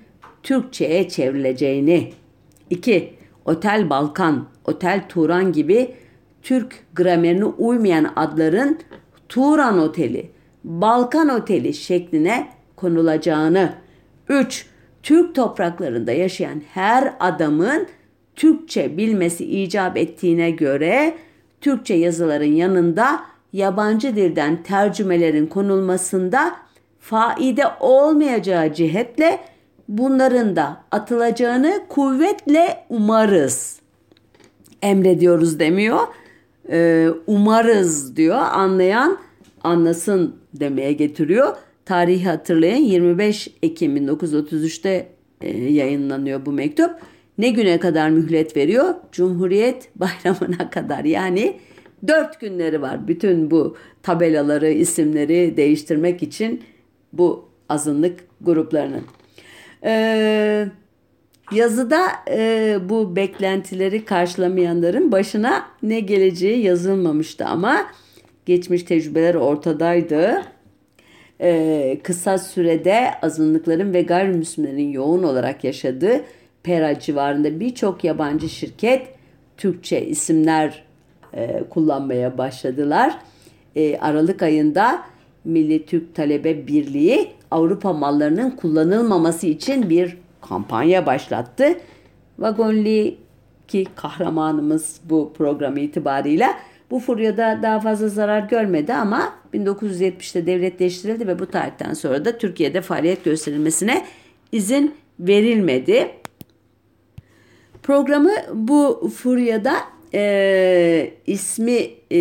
Türkçe'ye 0.43 1.09
çevrileceğini. 1.09 2.13
2. 2.69 3.13
Otel 3.45 3.89
Balkan, 3.89 4.47
Otel 4.65 5.05
Turan 5.09 5.51
gibi 5.51 5.95
Türk 6.41 6.85
gramerine 6.95 7.45
uymayan 7.45 8.13
adların 8.15 8.79
Turan 9.29 9.79
Oteli, 9.79 10.31
Balkan 10.63 11.29
Oteli 11.29 11.73
şekline 11.73 12.47
konulacağını. 12.75 13.73
3. 14.29 14.72
Türk 15.03 15.35
topraklarında 15.35 16.11
yaşayan 16.11 16.61
her 16.73 17.13
adamın 17.19 17.87
Türkçe 18.35 18.97
bilmesi 18.97 19.45
icap 19.45 19.97
ettiğine 19.97 20.51
göre 20.51 21.13
Türkçe 21.61 21.93
yazıların 21.93 22.53
yanında 22.53 23.23
yabancı 23.53 24.15
dilden 24.15 24.63
tercümelerin 24.63 25.47
konulmasında 25.47 26.55
faide 26.99 27.63
olmayacağı 27.79 28.73
cihetle 28.73 29.39
bunların 29.87 30.55
da 30.55 30.83
atılacağını 30.91 31.83
kuvvetle 31.89 32.85
umarız. 32.89 33.79
Emrediyoruz 34.81 35.59
demiyor. 35.59 35.99
Ee, 36.69 37.09
umarız 37.27 38.15
diyor. 38.15 38.37
Anlayan 38.37 39.17
anlasın 39.63 40.35
demeye 40.53 40.93
getiriyor. 40.93 41.55
Tarihi 41.85 42.25
hatırlayın 42.25 42.83
25 42.83 43.47
Ekim 43.63 43.97
1933'te 43.97 45.07
e, 45.41 45.57
yayınlanıyor 45.57 46.45
bu 46.45 46.51
mektup. 46.51 46.91
Ne 47.37 47.49
güne 47.49 47.79
kadar 47.79 48.09
mühlet 48.09 48.57
veriyor? 48.57 48.95
Cumhuriyet 49.11 49.89
bayramına 49.95 50.69
kadar 50.69 51.03
yani 51.03 51.59
dört 52.07 52.39
günleri 52.39 52.81
var. 52.81 53.07
Bütün 53.07 53.51
bu 53.51 53.77
tabelaları, 54.03 54.69
isimleri 54.69 55.57
değiştirmek 55.57 56.23
için 56.23 56.63
bu 57.13 57.49
azınlık 57.69 58.19
gruplarının. 58.41 59.03
Ee, 59.83 60.67
yazıda 61.51 62.07
e, 62.29 62.77
bu 62.89 63.15
beklentileri 63.15 64.05
karşılamayanların 64.05 65.11
başına 65.11 65.65
ne 65.83 65.99
geleceği 65.99 66.63
yazılmamıştı 66.63 67.45
ama 67.45 67.85
geçmiş 68.45 68.83
tecrübeler 68.83 69.35
ortadaydı. 69.35 70.41
Ee, 71.45 71.99
kısa 72.03 72.37
sürede 72.37 73.11
azınlıkların 73.21 73.93
ve 73.93 74.01
gayrimüslimlerin 74.01 74.89
yoğun 74.89 75.23
olarak 75.23 75.63
yaşadığı 75.63 76.21
Pera 76.63 76.99
civarında 76.99 77.59
birçok 77.59 78.03
yabancı 78.03 78.49
şirket 78.49 79.07
Türkçe 79.57 80.05
isimler 80.05 80.83
e, 81.33 81.63
kullanmaya 81.69 82.37
başladılar. 82.37 83.19
E, 83.75 83.97
Aralık 83.97 84.43
ayında 84.43 85.03
Milli 85.45 85.85
Türk 85.85 86.15
Talebe 86.15 86.67
Birliği 86.67 87.31
Avrupa 87.51 87.93
mallarının 87.93 88.49
kullanılmaması 88.51 89.47
için 89.47 89.89
bir 89.89 90.17
kampanya 90.41 91.05
başlattı. 91.05 91.77
Vagonli 92.39 93.17
ki 93.67 93.87
kahramanımız 93.95 94.99
bu 95.09 95.33
program 95.37 95.77
itibarıyla 95.77 96.53
bu 96.93 96.99
furyada 96.99 97.59
daha 97.63 97.79
fazla 97.79 98.09
zarar 98.09 98.49
görmedi 98.49 98.93
ama 98.93 99.33
1970'te 99.53 100.45
devletleştirildi 100.45 101.27
ve 101.27 101.39
bu 101.39 101.45
tarihten 101.45 101.93
sonra 101.93 102.25
da 102.25 102.37
Türkiye'de 102.37 102.81
faaliyet 102.81 103.23
gösterilmesine 103.23 104.05
izin 104.51 104.95
verilmedi. 105.19 106.09
Programı 107.83 108.31
bu 108.53 109.11
furyada 109.15 109.75
e, 110.13 111.13
ismi 111.27 111.79
e, 112.11 112.19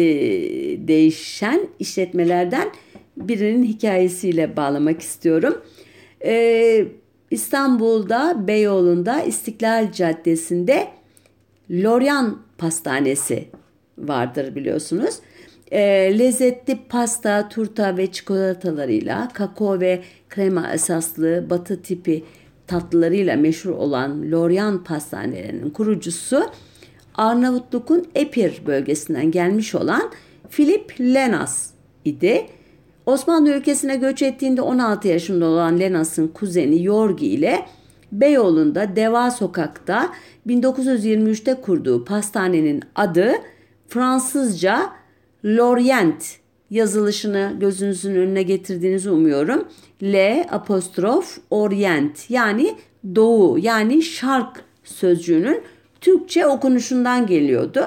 değişen 0.89 1.61
işletmelerden 1.79 2.69
birinin 3.17 3.65
hikayesiyle 3.65 4.57
bağlamak 4.57 5.01
istiyorum. 5.01 5.63
E, 6.25 6.85
İstanbul'da 7.31 8.47
Beyoğlu'nda 8.47 9.23
İstiklal 9.23 9.93
Caddesi'nde 9.93 10.89
Loryan 11.71 12.39
Pastanesi 12.59 13.49
vardır 14.03 14.55
biliyorsunuz. 14.55 15.15
E, 15.71 15.81
lezzetli 16.19 16.79
pasta, 16.89 17.49
turta 17.49 17.97
ve 17.97 18.13
çikolatalarıyla 18.13 19.29
kakao 19.35 19.81
ve 19.81 20.03
krema 20.29 20.73
esaslı 20.73 21.47
batı 21.51 21.83
tipi 21.83 22.25
tatlılarıyla 22.67 23.37
meşhur 23.37 23.71
olan 23.71 24.33
Loryan 24.33 24.85
Pastanelerinin 24.85 25.71
kurucusu 25.71 26.45
Arnavutluk'un 27.15 28.07
Epir 28.15 28.63
bölgesinden 28.67 29.31
gelmiş 29.31 29.75
olan 29.75 30.11
Philip 30.51 31.01
Lenas 31.01 31.71
idi. 32.05 32.47
Osmanlı 33.07 33.51
ülkesine 33.51 33.97
göç 33.97 34.23
ettiğinde 34.23 34.63
16 34.63 35.09
yaşında 35.09 35.47
olan 35.47 35.81
Lenas'ın 35.81 36.29
kuzeni 36.29 36.85
Yorgi 36.85 37.27
ile 37.27 37.67
Beyoğlu'nda 38.13 38.97
Deva 38.97 39.31
Sokak'ta 39.31 40.13
1923'te 40.47 41.55
kurduğu 41.55 42.05
pastanenin 42.05 42.83
adı 42.95 43.33
Fransızca 43.93 44.93
Lorient 45.45 46.37
yazılışını 46.71 47.57
gözünüzün 47.61 48.15
önüne 48.15 48.43
getirdiğinizi 48.43 49.11
umuyorum. 49.11 49.69
L 50.03 50.45
apostrof 50.51 51.39
Orient 51.51 52.31
yani 52.31 52.75
doğu 53.15 53.59
yani 53.59 54.03
şark 54.03 54.65
sözcüğünün 54.85 55.63
Türkçe 56.01 56.47
okunuşundan 56.47 57.27
geliyordu. 57.27 57.87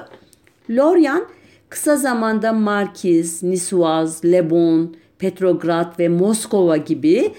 Lorient 0.70 1.28
kısa 1.70 1.96
zamanda 1.96 2.54
Markiz, 2.54 3.44
Nisuaz, 3.44 4.26
Lebon, 4.26 4.96
Petrograd 5.20 6.00
ve 6.00 6.10
Moskova 6.10 6.78
gibi 6.78 7.32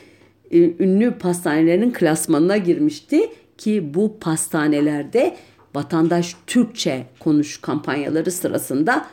e, 0.51 0.85
ünlü 0.85 1.19
pastanelerin 1.19 1.93
klasmanına 1.93 2.57
girmişti 2.57 3.21
ki 3.59 3.95
bu 3.95 4.19
pastanelerde 4.21 5.37
vatandaş 5.77 6.37
Türkçe 6.47 7.03
konuş 7.19 7.61
kampanyaları 7.61 8.31
sırasında 8.31 9.07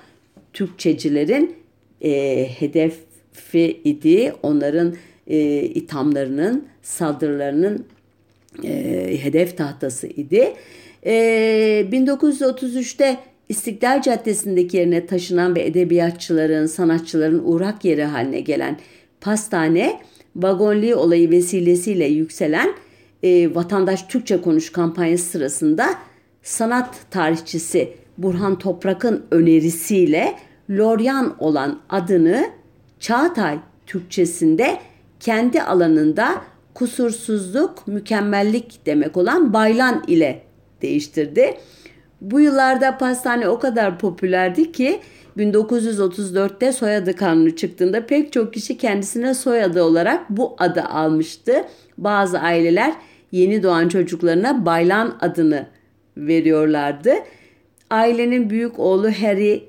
Türkçecilerin 0.53 1.55
e, 2.01 2.45
hedefi 2.59 3.82
idi. 3.84 4.34
Onların 4.43 4.95
e, 5.28 5.61
ithamlarının, 5.61 6.66
saldırılarının 6.82 7.86
e, 8.64 9.18
hedef 9.24 9.57
tahtası 9.57 10.07
idi. 10.07 10.53
E, 11.05 11.14
1933'te 11.91 13.18
İstiklal 13.49 14.01
Caddesi'ndeki 14.01 14.78
yerine 14.78 15.05
taşınan 15.05 15.55
ve 15.55 15.66
edebiyatçıların, 15.66 16.66
sanatçıların 16.66 17.41
uğrak 17.45 17.86
yeri 17.86 18.03
haline 18.03 18.39
gelen 18.39 18.80
pastane, 19.22 20.01
vagonli 20.36 20.95
olayı 20.95 21.32
vesilesiyle 21.32 22.05
yükselen 22.05 22.74
e, 23.24 23.55
Vatandaş 23.55 24.03
Türkçe 24.07 24.41
Konuş 24.41 24.72
kampanyası 24.72 25.26
sırasında 25.26 25.95
sanat 26.44 26.96
tarihçisi 27.12 27.94
Burhan 28.18 28.60
Toprak'ın 28.60 29.26
önerisiyle 29.32 30.36
Loryan 30.70 31.36
olan 31.39 31.80
adını 31.89 32.50
Çağatay 33.00 33.60
Türkçesinde 33.86 34.78
kendi 35.20 35.62
alanında 35.62 36.41
kusursuzluk, 36.74 37.88
mükemmellik 37.88 38.86
demek 38.86 39.18
olan 39.18 39.54
Baylan 39.54 40.04
ile 40.08 40.41
değiştirdi. 40.82 41.58
Bu 42.22 42.39
yıllarda 42.39 42.98
pastane 42.98 43.50
o 43.50 43.60
kadar 43.60 44.00
popülerdi 44.00 44.72
ki 44.72 45.00
1934'te 45.38 46.72
soyadı 46.72 47.16
kanunu 47.16 47.56
çıktığında 47.56 48.06
pek 48.06 48.34
çok 48.34 48.54
kişi 48.54 48.78
kendisine 48.78 49.34
soyadı 49.34 49.84
olarak 49.84 50.30
bu 50.30 50.56
adı 50.58 50.82
almıştı. 50.82 51.54
Bazı 51.98 52.39
aileler 52.39 52.94
yeni 53.32 53.64
doğan 53.64 53.88
çocuklarına 53.88 54.66
Baylan 54.66 55.18
adını 55.22 55.66
veriyorlardı. 56.18 57.14
Ailenin 57.89 58.49
büyük 58.49 58.80
oğlu 58.80 59.11
Harry 59.11 59.64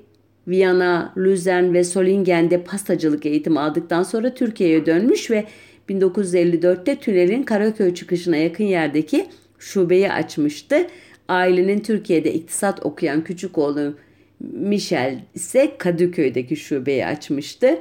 Viyana, 0.47 1.13
Luzern 1.17 1.73
ve 1.73 1.83
Solingen'de 1.83 2.63
pastacılık 2.63 3.25
eğitimi 3.25 3.59
aldıktan 3.59 4.03
sonra 4.03 4.33
Türkiye'ye 4.33 4.85
dönmüş 4.85 5.31
ve 5.31 5.45
1954'te 5.89 6.95
tünelin 6.95 7.43
Karaköy 7.43 7.93
çıkışına 7.93 8.37
yakın 8.37 8.63
yerdeki 8.63 9.25
şubeyi 9.59 10.11
açmıştı. 10.11 10.87
Ailenin 11.27 11.79
Türkiye'de 11.79 12.33
iktisat 12.33 12.85
okuyan 12.85 13.23
küçük 13.23 13.57
oğlu 13.57 13.95
Michel 14.39 15.19
ise 15.35 15.71
Kadıköy'deki 15.77 16.55
şubeyi 16.55 17.05
açmıştı. 17.05 17.79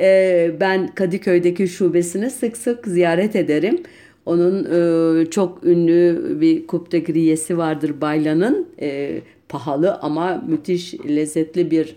Ee, 0.00 0.50
ben 0.60 0.86
Kadıköy'deki 0.86 1.68
şubesini 1.68 2.30
sık 2.30 2.56
sık 2.56 2.86
ziyaret 2.86 3.36
ederim. 3.36 3.82
Onun 4.26 4.64
e, 4.64 5.30
çok 5.30 5.64
ünlü 5.64 6.36
bir 6.40 6.66
Coupe 6.66 6.90
de 6.90 6.98
Grilles'i 6.98 7.58
vardır 7.58 8.00
Baylan'ın. 8.00 8.68
E, 8.80 9.20
pahalı 9.48 9.94
ama 9.94 10.44
müthiş 10.48 10.94
lezzetli 10.94 11.70
bir 11.70 11.96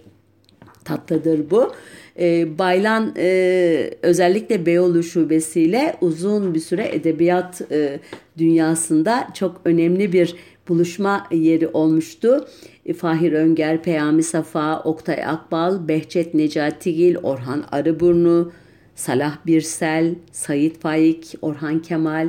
tatlıdır 0.86 1.50
bu. 1.50 1.72
E, 2.20 2.58
Baylan 2.60 3.14
e, 3.18 3.92
özellikle 4.02 4.66
Beyoğlu 4.66 5.04
şubesiyle 5.04 5.96
uzun 6.02 6.54
bir 6.54 6.60
süre 6.60 6.90
edebiyat 6.92 7.62
e, 7.72 8.00
dünyasında 8.38 9.28
çok 9.34 9.62
önemli 9.66 10.14
bir 10.14 10.36
buluşma 10.70 11.28
yeri 11.32 11.68
olmuştu. 11.68 12.46
E, 12.86 12.94
Fahir 12.94 13.34
Önger, 13.34 13.84
Peyami 13.84 14.24
Safa, 14.24 14.80
Oktay 14.80 15.26
Akbal, 15.26 15.88
Behçet 15.88 16.34
Necatigil, 16.34 17.16
Orhan 17.24 17.64
Arıburnu, 17.72 18.52
Salah 18.96 19.38
Birsel, 19.46 20.16
Sayit 20.32 20.82
Faik, 20.82 21.36
Orhan 21.42 21.82
Kemal, 21.82 22.28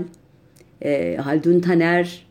e, 0.83 1.17
Haldun 1.17 1.61
Taner, 1.61 2.27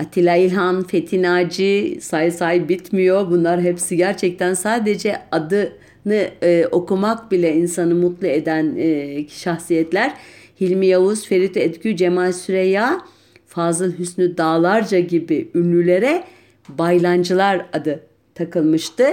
Atilla 0.00 0.36
İlhan, 0.36 0.82
Fethi 0.82 1.22
Naci, 1.22 1.98
say 2.00 2.30
say 2.30 2.68
bitmiyor. 2.68 3.30
Bunlar 3.30 3.60
hepsi 3.60 3.96
gerçekten 3.96 4.54
sadece 4.54 5.16
adını 5.32 6.28
e, 6.42 6.66
okumak 6.70 7.30
bile 7.30 7.56
insanı 7.56 7.94
mutlu 7.94 8.26
eden 8.26 8.76
e, 8.76 9.28
şahsiyetler. 9.28 10.14
Hilmi 10.60 10.86
Yavuz, 10.86 11.26
Ferit 11.26 11.56
Etkü, 11.56 11.96
Cemal 11.96 12.32
Süreyya, 12.32 13.00
Fazıl 13.46 13.98
Hüsnü 13.98 14.36
Dağlarca 14.36 14.98
gibi 14.98 15.50
ünlülere 15.54 16.24
baylancılar 16.68 17.66
adı 17.72 18.00
takılmıştı. 18.34 19.04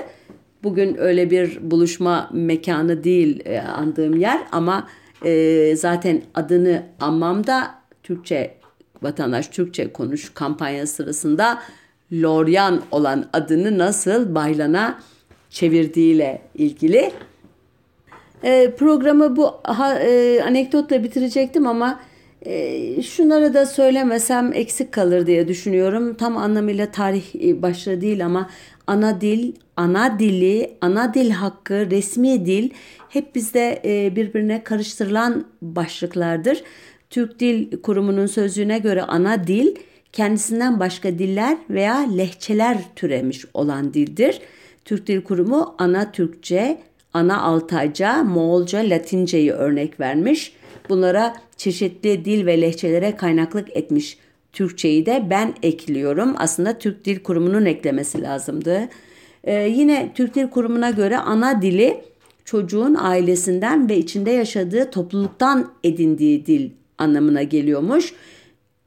Bugün 0.64 0.98
öyle 1.00 1.32
bir 1.32 1.72
buluşma 1.72 2.30
mekanı 2.34 3.04
değil 3.04 3.42
e, 3.46 3.60
andığım 3.60 4.18
yer 4.18 4.40
ama 4.52 4.88
e, 5.26 5.76
zaten 5.76 6.22
adını 6.36 6.84
anmam 7.00 7.48
da 7.48 7.76
Türkçe 8.04 8.54
vatandaş 9.02 9.48
Türkçe 9.48 9.94
konuş 9.94 10.32
kampanya 10.34 10.88
sırasında 10.88 11.60
Loryan 12.14 12.82
olan 12.92 13.30
adını 13.34 13.78
nasıl 13.78 14.36
Baylan'a 14.36 15.00
çevirdiğiyle 15.50 16.42
ilgili. 16.56 17.12
E, 18.44 18.72
programı 18.72 19.36
bu 19.36 19.52
ha, 19.64 20.00
e, 20.00 20.42
anekdotla 20.44 21.04
bitirecektim 21.04 21.68
ama 21.68 22.00
e, 22.42 23.02
şunları 23.02 23.54
da 23.54 23.66
söylemesem 23.66 24.54
eksik 24.54 24.92
kalır 24.92 25.28
diye 25.28 25.48
düşünüyorum. 25.48 26.14
Tam 26.14 26.38
anlamıyla 26.38 26.92
tarih 26.92 27.36
e, 27.36 27.62
başlığı 27.62 28.02
değil 28.02 28.26
ama 28.26 28.50
ana 28.88 29.22
dil, 29.22 29.54
ana 29.76 30.20
dili, 30.20 30.78
ana 30.82 31.14
dil 31.14 31.30
hakkı, 31.30 31.92
resmi 31.92 32.46
dil 32.46 32.70
hep 33.10 33.36
bizde 33.36 33.82
e, 33.86 34.16
birbirine 34.16 34.64
karıştırılan 34.64 35.46
başlıklardır. 35.62 36.64
Türk 37.10 37.40
Dil 37.40 37.82
Kurumu'nun 37.82 38.26
sözlüğüne 38.26 38.80
göre 38.80 39.02
ana 39.02 39.48
dil 39.48 39.76
kendisinden 40.14 40.80
başka 40.80 41.20
diller 41.20 41.58
veya 41.70 41.98
lehçeler 41.98 42.78
türemiş 42.96 43.46
olan 43.54 43.94
dildir. 43.94 44.42
Türk 44.86 45.08
Dil 45.08 45.22
Kurumu 45.22 45.76
ana 45.78 46.12
Türkçe, 46.12 46.78
ana 47.14 47.42
Altayca, 47.42 48.24
Moğolca, 48.24 48.80
Latinceyi 48.80 49.52
örnek 49.52 50.00
vermiş. 50.00 50.54
Bunlara 50.90 51.36
çeşitli 51.58 52.26
dil 52.26 52.46
ve 52.46 52.62
lehçelere 52.62 53.16
kaynaklık 53.16 53.78
etmiş. 53.78 54.18
Türkçeyi 54.58 55.06
de 55.06 55.28
ben 55.30 55.54
ekliyorum. 55.64 56.36
Aslında 56.38 56.78
Türk 56.78 57.06
Dil 57.06 57.20
Kurumu'nun 57.20 57.66
eklemesi 57.66 58.22
lazımdı. 58.22 58.90
Ee, 59.44 59.54
yine 59.54 60.12
Türk 60.16 60.36
Dil 60.36 60.48
Kurumu'na 60.48 60.90
göre 60.90 61.18
ana 61.18 61.62
dili 61.62 62.02
çocuğun 62.46 62.96
ailesinden 63.00 63.90
ve 63.90 63.98
içinde 63.98 64.32
yaşadığı 64.32 64.92
topluluktan 64.92 65.72
edindiği 65.84 66.46
dil 66.46 66.72
anlamına 66.98 67.44
geliyormuş. 67.44 68.14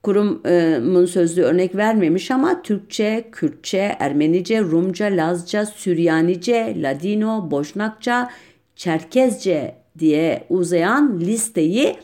Kurumun 0.02 1.06
sözlüğü 1.06 1.42
örnek 1.42 1.76
vermemiş 1.76 2.30
ama 2.30 2.62
Türkçe, 2.62 3.24
Kürtçe, 3.32 3.96
Ermenice, 3.98 4.60
Rumca, 4.60 5.06
Lazca, 5.06 5.66
Süryanice, 5.66 6.76
Ladino, 6.82 7.50
Boşnakça, 7.50 8.30
Çerkezce 8.76 9.74
diye 9.98 10.44
uzayan 10.48 11.20
listeyi 11.20 11.96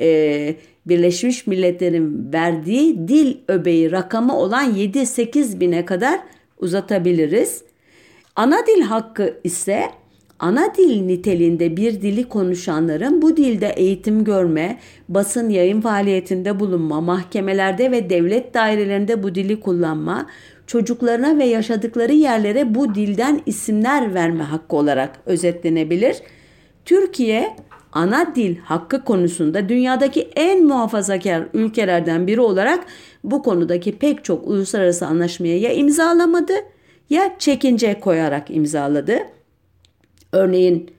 e, 0.00 0.56
Birleşmiş 0.86 1.46
Milletler'in 1.46 2.32
verdiği 2.32 3.08
dil 3.08 3.36
öbeği 3.48 3.92
rakamı 3.92 4.38
olan 4.38 4.74
7-8 4.74 5.60
bine 5.60 5.84
kadar 5.84 6.20
uzatabiliriz. 6.58 7.62
Ana 8.36 8.66
dil 8.66 8.82
hakkı 8.82 9.40
ise 9.44 9.82
ana 10.38 10.74
dil 10.74 11.00
niteliğinde 11.00 11.76
bir 11.76 12.02
dili 12.02 12.28
konuşanların 12.28 13.22
bu 13.22 13.36
dilde 13.36 13.68
eğitim 13.68 14.24
görme, 14.24 14.78
basın 15.08 15.48
yayın 15.48 15.80
faaliyetinde 15.80 16.60
bulunma, 16.60 17.00
mahkemelerde 17.00 17.90
ve 17.90 18.10
devlet 18.10 18.54
dairelerinde 18.54 19.22
bu 19.22 19.34
dili 19.34 19.60
kullanma, 19.60 20.26
çocuklarına 20.66 21.38
ve 21.38 21.44
yaşadıkları 21.44 22.12
yerlere 22.12 22.74
bu 22.74 22.94
dilden 22.94 23.40
isimler 23.46 24.14
verme 24.14 24.44
hakkı 24.44 24.76
olarak 24.76 25.18
özetlenebilir. 25.26 26.16
Türkiye 26.84 27.56
ana 27.92 28.34
dil 28.34 28.56
hakkı 28.58 29.04
konusunda 29.04 29.68
dünyadaki 29.68 30.28
en 30.36 30.64
muhafazakar 30.64 31.42
ülkelerden 31.54 32.26
biri 32.26 32.40
olarak 32.40 32.86
bu 33.24 33.42
konudaki 33.42 33.98
pek 33.98 34.24
çok 34.24 34.46
uluslararası 34.46 35.06
anlaşmaya 35.06 35.58
ya 35.58 35.72
imzalamadı 35.72 36.52
ya 37.10 37.34
çekince 37.38 38.00
koyarak 38.00 38.50
imzaladı. 38.50 39.18
Örneğin 40.32 40.90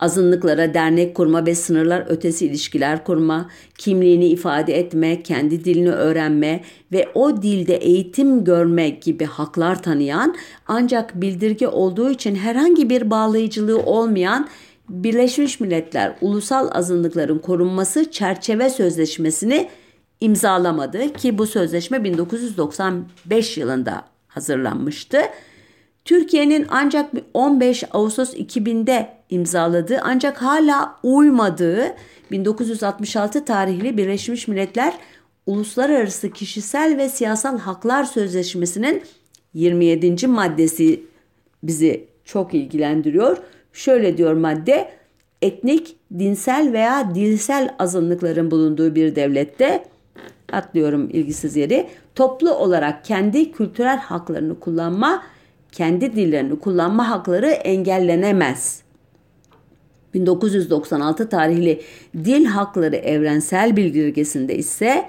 azınlıklara 0.00 0.74
dernek 0.74 1.14
kurma 1.14 1.46
ve 1.46 1.54
sınırlar 1.54 2.04
ötesi 2.08 2.46
ilişkiler 2.46 3.04
kurma, 3.04 3.50
kimliğini 3.78 4.26
ifade 4.26 4.78
etme, 4.78 5.22
kendi 5.22 5.64
dilini 5.64 5.90
öğrenme 5.90 6.60
ve 6.92 7.08
o 7.14 7.42
dilde 7.42 7.76
eğitim 7.76 8.44
görme 8.44 8.88
gibi 8.88 9.24
haklar 9.24 9.82
tanıyan 9.82 10.36
ancak 10.66 11.20
bildirge 11.20 11.68
olduğu 11.68 12.10
için 12.10 12.34
herhangi 12.34 12.90
bir 12.90 13.10
bağlayıcılığı 13.10 13.78
olmayan 13.78 14.48
Birleşmiş 14.90 15.60
Milletler 15.60 16.16
Ulusal 16.20 16.68
Azınlıkların 16.72 17.38
Korunması 17.38 18.10
Çerçeve 18.10 18.70
Sözleşmesi'ni 18.70 19.68
imzalamadı 20.20 21.12
ki 21.12 21.38
bu 21.38 21.46
sözleşme 21.46 22.04
1995 22.04 23.58
yılında 23.58 24.04
hazırlanmıştı. 24.28 25.18
Türkiye'nin 26.04 26.66
ancak 26.70 27.10
15 27.34 27.84
Ağustos 27.92 28.34
2000'de 28.34 29.08
imzaladığı 29.30 29.98
ancak 30.02 30.42
hala 30.42 30.96
uymadığı 31.02 31.94
1966 32.30 33.44
tarihli 33.44 33.96
Birleşmiş 33.96 34.48
Milletler 34.48 34.94
Uluslararası 35.46 36.30
Kişisel 36.30 36.96
ve 36.96 37.08
Siyasal 37.08 37.58
Haklar 37.58 38.04
Sözleşmesi'nin 38.04 39.02
27. 39.54 40.26
maddesi 40.26 41.02
bizi 41.62 42.08
çok 42.24 42.54
ilgilendiriyor. 42.54 43.36
Şöyle 43.72 44.16
diyor 44.16 44.32
madde, 44.32 44.90
etnik, 45.42 45.96
dinsel 46.18 46.72
veya 46.72 47.14
dilsel 47.14 47.74
azınlıkların 47.78 48.50
bulunduğu 48.50 48.94
bir 48.94 49.16
devlette 49.16 49.84
atlıyorum 50.52 51.10
ilgisiz 51.10 51.56
yeri 51.56 51.88
toplu 52.14 52.54
olarak 52.54 53.04
kendi 53.04 53.52
kültürel 53.52 53.98
haklarını 53.98 54.60
kullanma, 54.60 55.22
kendi 55.72 56.16
dillerini 56.16 56.58
kullanma 56.58 57.10
hakları 57.10 57.46
engellenemez. 57.46 58.82
1996 60.14 61.28
tarihli 61.28 61.80
Dil 62.14 62.44
Hakları 62.44 62.96
Evrensel 62.96 63.76
Bildirgesi'nde 63.76 64.56
ise 64.56 65.04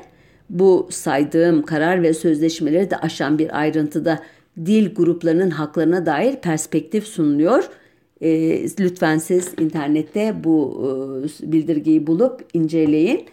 bu 0.49 0.87
saydığım 0.91 1.63
karar 1.63 2.03
ve 2.03 2.13
sözleşmeleri 2.13 2.89
de 2.89 2.97
aşan 2.97 3.39
bir 3.39 3.59
ayrıntıda 3.59 4.19
dil 4.65 4.95
gruplarının 4.95 5.49
haklarına 5.49 6.05
dair 6.05 6.35
perspektif 6.35 7.07
sunuluyor 7.07 7.69
e, 8.21 8.29
lütfen 8.79 9.17
siz 9.17 9.53
internette 9.59 10.43
bu 10.43 10.81
e, 10.83 11.51
bildirgeyi 11.51 12.07
bulup 12.07 12.45
inceleyin. 12.53 13.25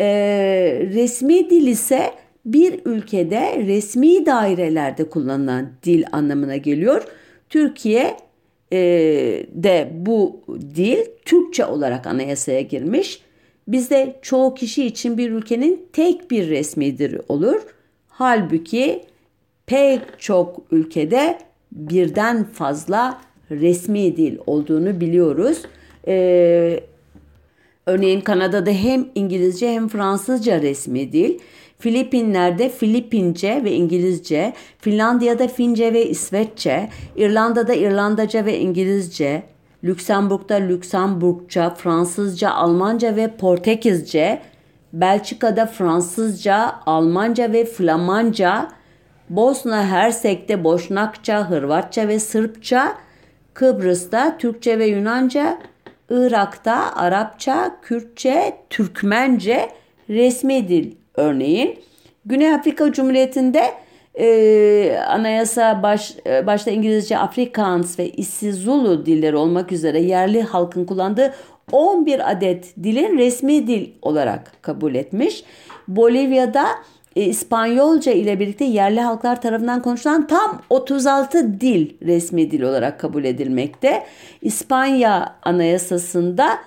E, 0.00 0.06
resmi 0.94 1.50
dil 1.50 1.66
ise 1.66 2.10
bir 2.44 2.80
ülkede 2.84 3.64
resmi 3.66 4.26
dairelerde 4.26 5.08
kullanılan 5.10 5.68
dil 5.82 6.04
anlamına 6.12 6.56
geliyor. 6.56 7.02
Türkiye 7.48 8.16
e, 8.72 8.78
de 9.54 9.90
bu 9.94 10.40
dil 10.74 10.98
Türkçe 11.24 11.64
olarak 11.64 12.06
anayasaya 12.06 12.60
girmiş. 12.60 13.20
Bizde 13.68 14.16
çoğu 14.22 14.54
kişi 14.54 14.86
için 14.86 15.18
bir 15.18 15.30
ülkenin 15.30 15.86
tek 15.92 16.30
bir 16.30 16.48
resmi 16.48 16.98
dili 16.98 17.20
olur. 17.28 17.62
Halbuki 18.08 19.04
pek 19.66 20.00
çok 20.18 20.60
ülkede 20.70 21.38
birden 21.72 22.44
fazla 22.44 23.20
resmi 23.50 24.16
dil 24.16 24.38
olduğunu 24.46 25.00
biliyoruz. 25.00 25.62
Ee, 26.06 26.80
örneğin 27.86 28.20
Kanada'da 28.20 28.70
hem 28.70 29.06
İngilizce 29.14 29.72
hem 29.72 29.88
Fransızca 29.88 30.62
resmi 30.62 31.12
dil. 31.12 31.38
Filipinler'de 31.78 32.68
Filipince 32.68 33.60
ve 33.64 33.72
İngilizce, 33.72 34.52
Finlandiya'da 34.78 35.48
Fince 35.48 35.92
ve 35.92 36.08
İsveççe, 36.08 36.88
İrlanda'da 37.16 37.74
İrlandaca 37.74 38.44
ve 38.44 38.58
İngilizce, 38.58 39.42
Lüksemburg'da 39.84 40.54
Lüksemburgça, 40.54 41.74
Fransızca, 41.74 42.50
Almanca 42.50 43.16
ve 43.16 43.36
Portekizce, 43.36 44.42
Belçika'da 44.92 45.66
Fransızca, 45.66 46.74
Almanca 46.86 47.52
ve 47.52 47.64
Flamanca, 47.64 48.68
Bosna 49.30 49.86
Hersek'te 49.86 50.64
Boşnakça, 50.64 51.50
Hırvatça 51.50 52.08
ve 52.08 52.18
Sırpça, 52.18 52.94
Kıbrıs'ta 53.54 54.38
Türkçe 54.38 54.78
ve 54.78 54.86
Yunanca, 54.86 55.58
Irak'ta 56.10 56.96
Arapça, 56.96 57.76
Kürtçe, 57.82 58.56
Türkmence 58.70 59.68
resmi 60.08 60.68
dil 60.68 60.94
örneğin. 61.14 61.78
Güney 62.26 62.54
Afrika 62.54 62.92
Cumhuriyeti'nde 62.92 63.62
e, 64.14 64.98
anayasa 65.08 65.82
baş, 65.82 66.16
e, 66.26 66.46
başta 66.46 66.70
İngilizce, 66.70 67.18
Afrikaans 67.18 67.98
ve 67.98 68.10
isiZulu 68.10 69.06
dilleri 69.06 69.36
olmak 69.36 69.72
üzere 69.72 70.00
yerli 70.00 70.42
halkın 70.42 70.84
kullandığı 70.84 71.34
11 71.72 72.30
adet 72.30 72.76
dilin 72.82 73.18
resmi 73.18 73.66
dil 73.66 73.90
olarak 74.02 74.52
kabul 74.62 74.94
etmiş. 74.94 75.44
Bolivya'da 75.88 76.66
İspanyolca 77.20 78.12
ile 78.12 78.40
birlikte 78.40 78.64
yerli 78.64 79.00
halklar 79.00 79.40
tarafından 79.40 79.82
konuşulan 79.82 80.26
tam 80.26 80.62
36 80.70 81.60
dil 81.60 82.06
resmi 82.06 82.50
dil 82.50 82.62
olarak 82.62 83.00
kabul 83.00 83.24
edilmekte. 83.24 84.02
İspanya 84.42 85.36
anayasasında 85.42 86.58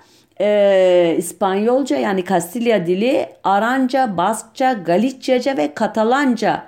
e, 0.42 1.16
İspanyolca 1.18 1.98
yani 1.98 2.24
Kastilya 2.24 2.88
dili 2.88 3.30
Aranca, 3.44 4.18
Baskça, 4.18 4.74
Galiciaca 4.74 5.58
ve 5.58 5.74
Katalanca 5.74 6.64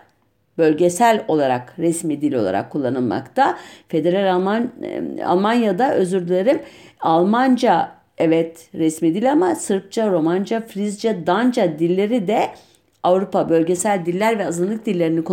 bölgesel 0.57 1.23
olarak 1.27 1.73
resmi 1.80 2.21
dil 2.21 2.34
olarak 2.34 2.71
kullanılmakta. 2.71 3.57
Federal 3.88 4.34
Alman 4.34 4.71
e, 4.84 5.23
Almanya'da 5.23 5.93
özür 5.93 6.27
dilerim 6.27 6.61
Almanca 6.99 7.91
evet 8.17 8.69
resmi 8.73 9.15
dil 9.15 9.32
ama 9.32 9.55
Sırpça, 9.55 10.11
Romanca, 10.11 10.61
Frizce, 10.61 11.27
Danca 11.27 11.80
dilleri 11.80 12.27
de 12.27 12.49
Avrupa 13.03 13.49
Bölgesel 13.49 14.05
Diller 14.05 14.39
ve 14.39 14.47
Azınlık 14.47 14.85
Dillerini 14.85 15.23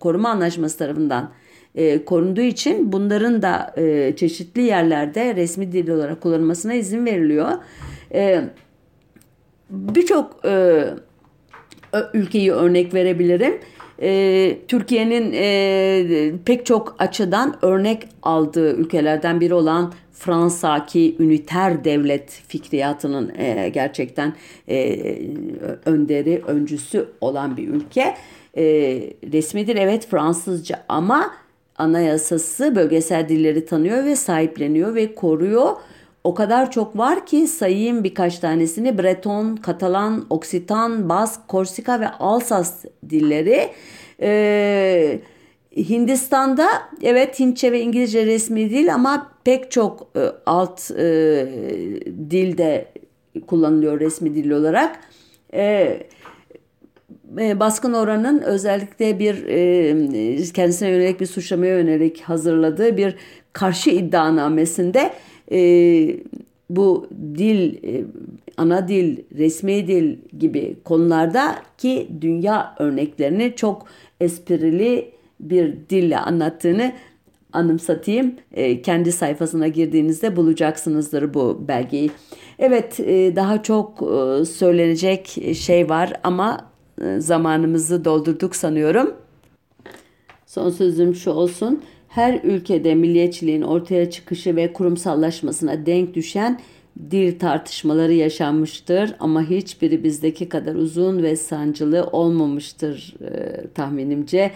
Koruma 0.00 0.28
Anlaşması 0.28 0.78
tarafından 0.78 1.30
e, 1.74 2.04
korunduğu 2.04 2.40
için 2.40 2.92
bunların 2.92 3.42
da 3.42 3.74
e, 3.76 4.16
çeşitli 4.16 4.62
yerlerde 4.62 5.36
resmi 5.36 5.72
dil 5.72 5.88
olarak 5.88 6.20
kullanılmasına 6.20 6.74
izin 6.74 7.06
veriliyor. 7.06 7.48
E, 8.14 8.44
Birçok 9.70 10.44
e, 10.44 10.84
ülkeyi 12.14 12.52
örnek 12.52 12.94
verebilirim. 12.94 13.60
E, 14.02 14.58
Türkiye'nin 14.68 15.32
e, 15.34 16.32
pek 16.44 16.66
çok 16.66 16.96
açıdan 16.98 17.56
örnek 17.62 18.08
aldığı 18.22 18.76
ülkelerden 18.76 19.40
biri 19.40 19.54
olan 19.54 19.92
Fransa 20.12 20.86
ki 20.86 21.16
üniter 21.18 21.84
devlet 21.84 22.30
fikriyatının 22.30 23.32
e, 23.38 23.68
gerçekten 23.68 24.34
e, 24.68 24.98
önderi, 25.84 26.42
öncüsü 26.46 27.08
olan 27.20 27.56
bir 27.56 27.68
ülke. 27.68 28.16
E, 28.56 28.64
resmidir 29.32 29.76
evet 29.76 30.06
Fransızca 30.06 30.84
ama 30.88 31.30
anayasası 31.78 32.76
bölgesel 32.76 33.28
dilleri 33.28 33.66
tanıyor 33.66 34.04
ve 34.04 34.16
sahipleniyor 34.16 34.94
ve 34.94 35.14
koruyor. 35.14 35.70
O 36.26 36.34
kadar 36.34 36.70
çok 36.70 36.98
var 36.98 37.26
ki 37.26 37.46
sayayım 37.46 38.04
birkaç 38.04 38.38
tanesini. 38.38 38.98
Breton, 38.98 39.56
Katalan, 39.56 40.26
Oksitan, 40.30 41.08
Bask, 41.08 41.48
Korsika 41.48 42.00
ve 42.00 42.08
Alsas 42.08 42.84
dilleri. 43.10 43.70
Ee, 44.20 45.20
Hindistan'da 45.76 46.68
evet 47.02 47.40
Hintçe 47.40 47.72
ve 47.72 47.80
İngilizce 47.80 48.26
resmi 48.26 48.70
dil 48.70 48.94
ama 48.94 49.32
pek 49.44 49.70
çok 49.70 50.08
e, 50.16 50.20
alt 50.46 50.90
e, 50.90 51.04
dilde 52.30 52.92
kullanılıyor 53.46 54.00
resmi 54.00 54.34
dil 54.34 54.50
olarak. 54.50 55.00
E, 55.54 55.96
e, 57.38 57.60
baskın 57.60 57.92
oranın 57.92 58.40
özellikle 58.40 59.18
bir 59.18 59.46
e, 59.46 60.52
kendisine 60.52 60.88
yönelik 60.88 61.20
bir 61.20 61.26
suçlamaya 61.26 61.78
yönelik 61.78 62.20
hazırladığı 62.20 62.96
bir 62.96 63.16
karşı 63.52 63.90
iddianamesinde 63.90 65.12
e, 65.52 66.20
bu 66.70 67.06
dil, 67.34 67.74
e, 67.84 68.04
ana 68.56 68.88
dil, 68.88 69.16
resmi 69.38 69.86
dil 69.86 70.16
gibi 70.38 70.76
konularda 70.84 71.56
ki 71.78 72.08
dünya 72.20 72.74
örneklerini 72.78 73.52
çok 73.56 73.86
esprili 74.20 75.10
bir 75.40 75.74
dille 75.90 76.18
anlattığını 76.18 76.92
anımsatayım. 77.52 78.34
E, 78.52 78.82
kendi 78.82 79.12
sayfasına 79.12 79.68
girdiğinizde 79.68 80.36
bulacaksınızdır 80.36 81.34
bu 81.34 81.64
belgeyi. 81.68 82.10
Evet 82.58 83.00
e, 83.00 83.36
daha 83.36 83.62
çok 83.62 83.98
söylenecek 84.48 85.38
şey 85.56 85.88
var 85.88 86.12
ama 86.24 86.70
zamanımızı 87.18 88.04
doldurduk 88.04 88.56
sanıyorum. 88.56 89.14
Son 90.46 90.70
sözüm 90.70 91.14
şu 91.14 91.30
olsun. 91.30 91.82
Her 92.16 92.40
ülkede 92.44 92.94
milliyetçiliğin 92.94 93.62
ortaya 93.62 94.10
çıkışı 94.10 94.56
ve 94.56 94.72
kurumsallaşmasına 94.72 95.86
denk 95.86 96.14
düşen 96.14 96.60
dil 97.10 97.38
tartışmaları 97.38 98.12
yaşanmıştır 98.12 99.14
ama 99.20 99.50
hiçbiri 99.50 100.04
bizdeki 100.04 100.48
kadar 100.48 100.74
uzun 100.74 101.22
ve 101.22 101.36
sancılı 101.36 102.08
olmamıştır 102.12 103.14
e, 103.20 103.66
tahminimce. 103.74 104.50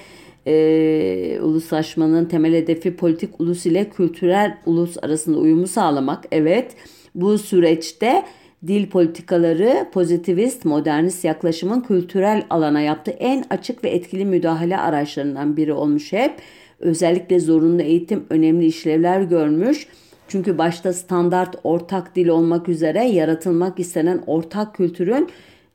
E, 0.46 1.38
uluslaşmanın 1.42 2.24
temel 2.24 2.54
hedefi 2.54 2.96
politik 2.96 3.40
ulus 3.40 3.66
ile 3.66 3.90
kültürel 3.90 4.58
ulus 4.66 4.96
arasında 5.02 5.38
uyumu 5.38 5.66
sağlamak. 5.66 6.24
Evet 6.32 6.72
bu 7.14 7.38
süreçte 7.38 8.24
dil 8.66 8.86
politikaları 8.86 9.86
pozitivist, 9.92 10.64
modernist 10.64 11.24
yaklaşımın 11.24 11.80
kültürel 11.80 12.46
alana 12.50 12.80
yaptığı 12.80 13.10
en 13.10 13.44
açık 13.50 13.84
ve 13.84 13.88
etkili 13.88 14.24
müdahale 14.24 14.76
araçlarından 14.76 15.56
biri 15.56 15.72
olmuş 15.72 16.12
hep. 16.12 16.32
Özellikle 16.80 17.40
zorunlu 17.40 17.82
eğitim 17.82 18.24
önemli 18.30 18.66
işlevler 18.66 19.20
görmüş. 19.20 19.86
Çünkü 20.28 20.58
başta 20.58 20.92
standart 20.92 21.56
ortak 21.64 22.16
dil 22.16 22.28
olmak 22.28 22.68
üzere 22.68 23.04
yaratılmak 23.04 23.80
istenen 23.80 24.22
ortak 24.26 24.74
kültürün 24.74 25.28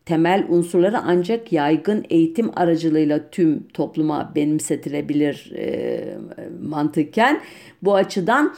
temel 0.06 0.46
unsurları 0.50 1.00
ancak 1.00 1.54
yaygın 1.54 2.06
eğitim 2.10 2.52
aracılığıyla 2.56 3.30
tüm 3.30 3.64
topluma 3.68 4.32
benimsetilebilir 4.36 5.52
e, 5.56 6.04
mantıken. 6.64 7.42
Bu 7.84 7.96
açıdan 7.96 8.56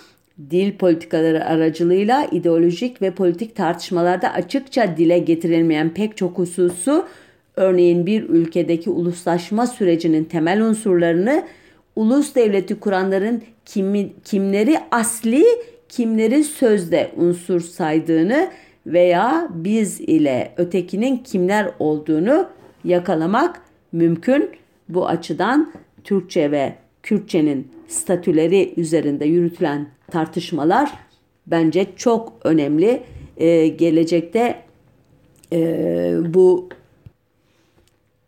dil 0.49 0.77
politikaları 0.77 1.45
aracılığıyla 1.45 2.27
ideolojik 2.31 3.01
ve 3.01 3.11
politik 3.11 3.55
tartışmalarda 3.55 4.33
açıkça 4.33 4.97
dile 4.97 5.19
getirilmeyen 5.19 5.93
pek 5.93 6.17
çok 6.17 6.37
hususu 6.37 7.05
örneğin 7.55 8.05
bir 8.05 8.29
ülkedeki 8.29 8.89
uluslaşma 8.89 9.67
sürecinin 9.67 10.23
temel 10.23 10.61
unsurlarını 10.61 11.43
ulus 11.97 12.35
devleti 12.35 12.79
kuranların 12.79 13.43
kimi, 13.65 14.13
kimleri 14.23 14.77
asli 14.91 15.45
kimleri 15.89 16.43
sözde 16.43 17.11
unsur 17.15 17.61
saydığını 17.61 18.51
veya 18.85 19.47
biz 19.53 20.01
ile 20.01 20.53
ötekinin 20.57 21.17
kimler 21.17 21.71
olduğunu 21.79 22.47
yakalamak 22.83 23.61
mümkün. 23.91 24.49
Bu 24.89 25.07
açıdan 25.07 25.73
Türkçe 26.03 26.51
ve 26.51 26.75
Kürtçenin 27.03 27.71
statüleri 27.87 28.73
üzerinde 28.77 29.25
yürütülen 29.25 29.87
tartışmalar 30.11 30.93
bence 31.47 31.87
çok 31.95 32.33
önemli. 32.43 33.03
Ee, 33.37 33.67
gelecekte 33.67 34.55
e, 35.53 36.13
bu 36.25 36.69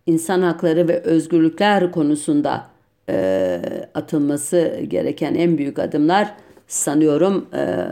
insan 0.05 0.41
hakları 0.41 0.87
ve 0.87 0.99
özgürlükler 0.99 1.91
konusunda 1.91 2.68
e, 3.09 3.61
atılması 3.93 4.81
gereken 4.87 5.35
en 5.35 5.57
büyük 5.57 5.79
adımlar 5.79 6.35
sanıyorum 6.67 7.49
e, 7.53 7.87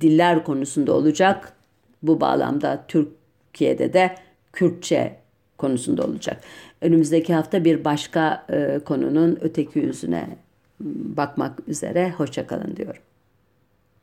diller 0.00 0.44
konusunda 0.44 0.92
olacak. 0.92 1.52
Bu 2.02 2.20
bağlamda 2.20 2.84
Türkiye'de 2.88 3.92
de 3.92 4.14
Kürtçe 4.52 5.16
konusunda 5.58 6.04
olacak. 6.04 6.40
Önümüzdeki 6.80 7.34
hafta 7.34 7.64
bir 7.64 7.84
başka 7.84 8.46
e, 8.52 8.80
konunun 8.84 9.38
öteki 9.40 9.78
yüzüne 9.78 10.28
bakmak 11.16 11.68
üzere. 11.68 12.10
Hoşçakalın 12.10 12.76
diyorum. 12.76 13.02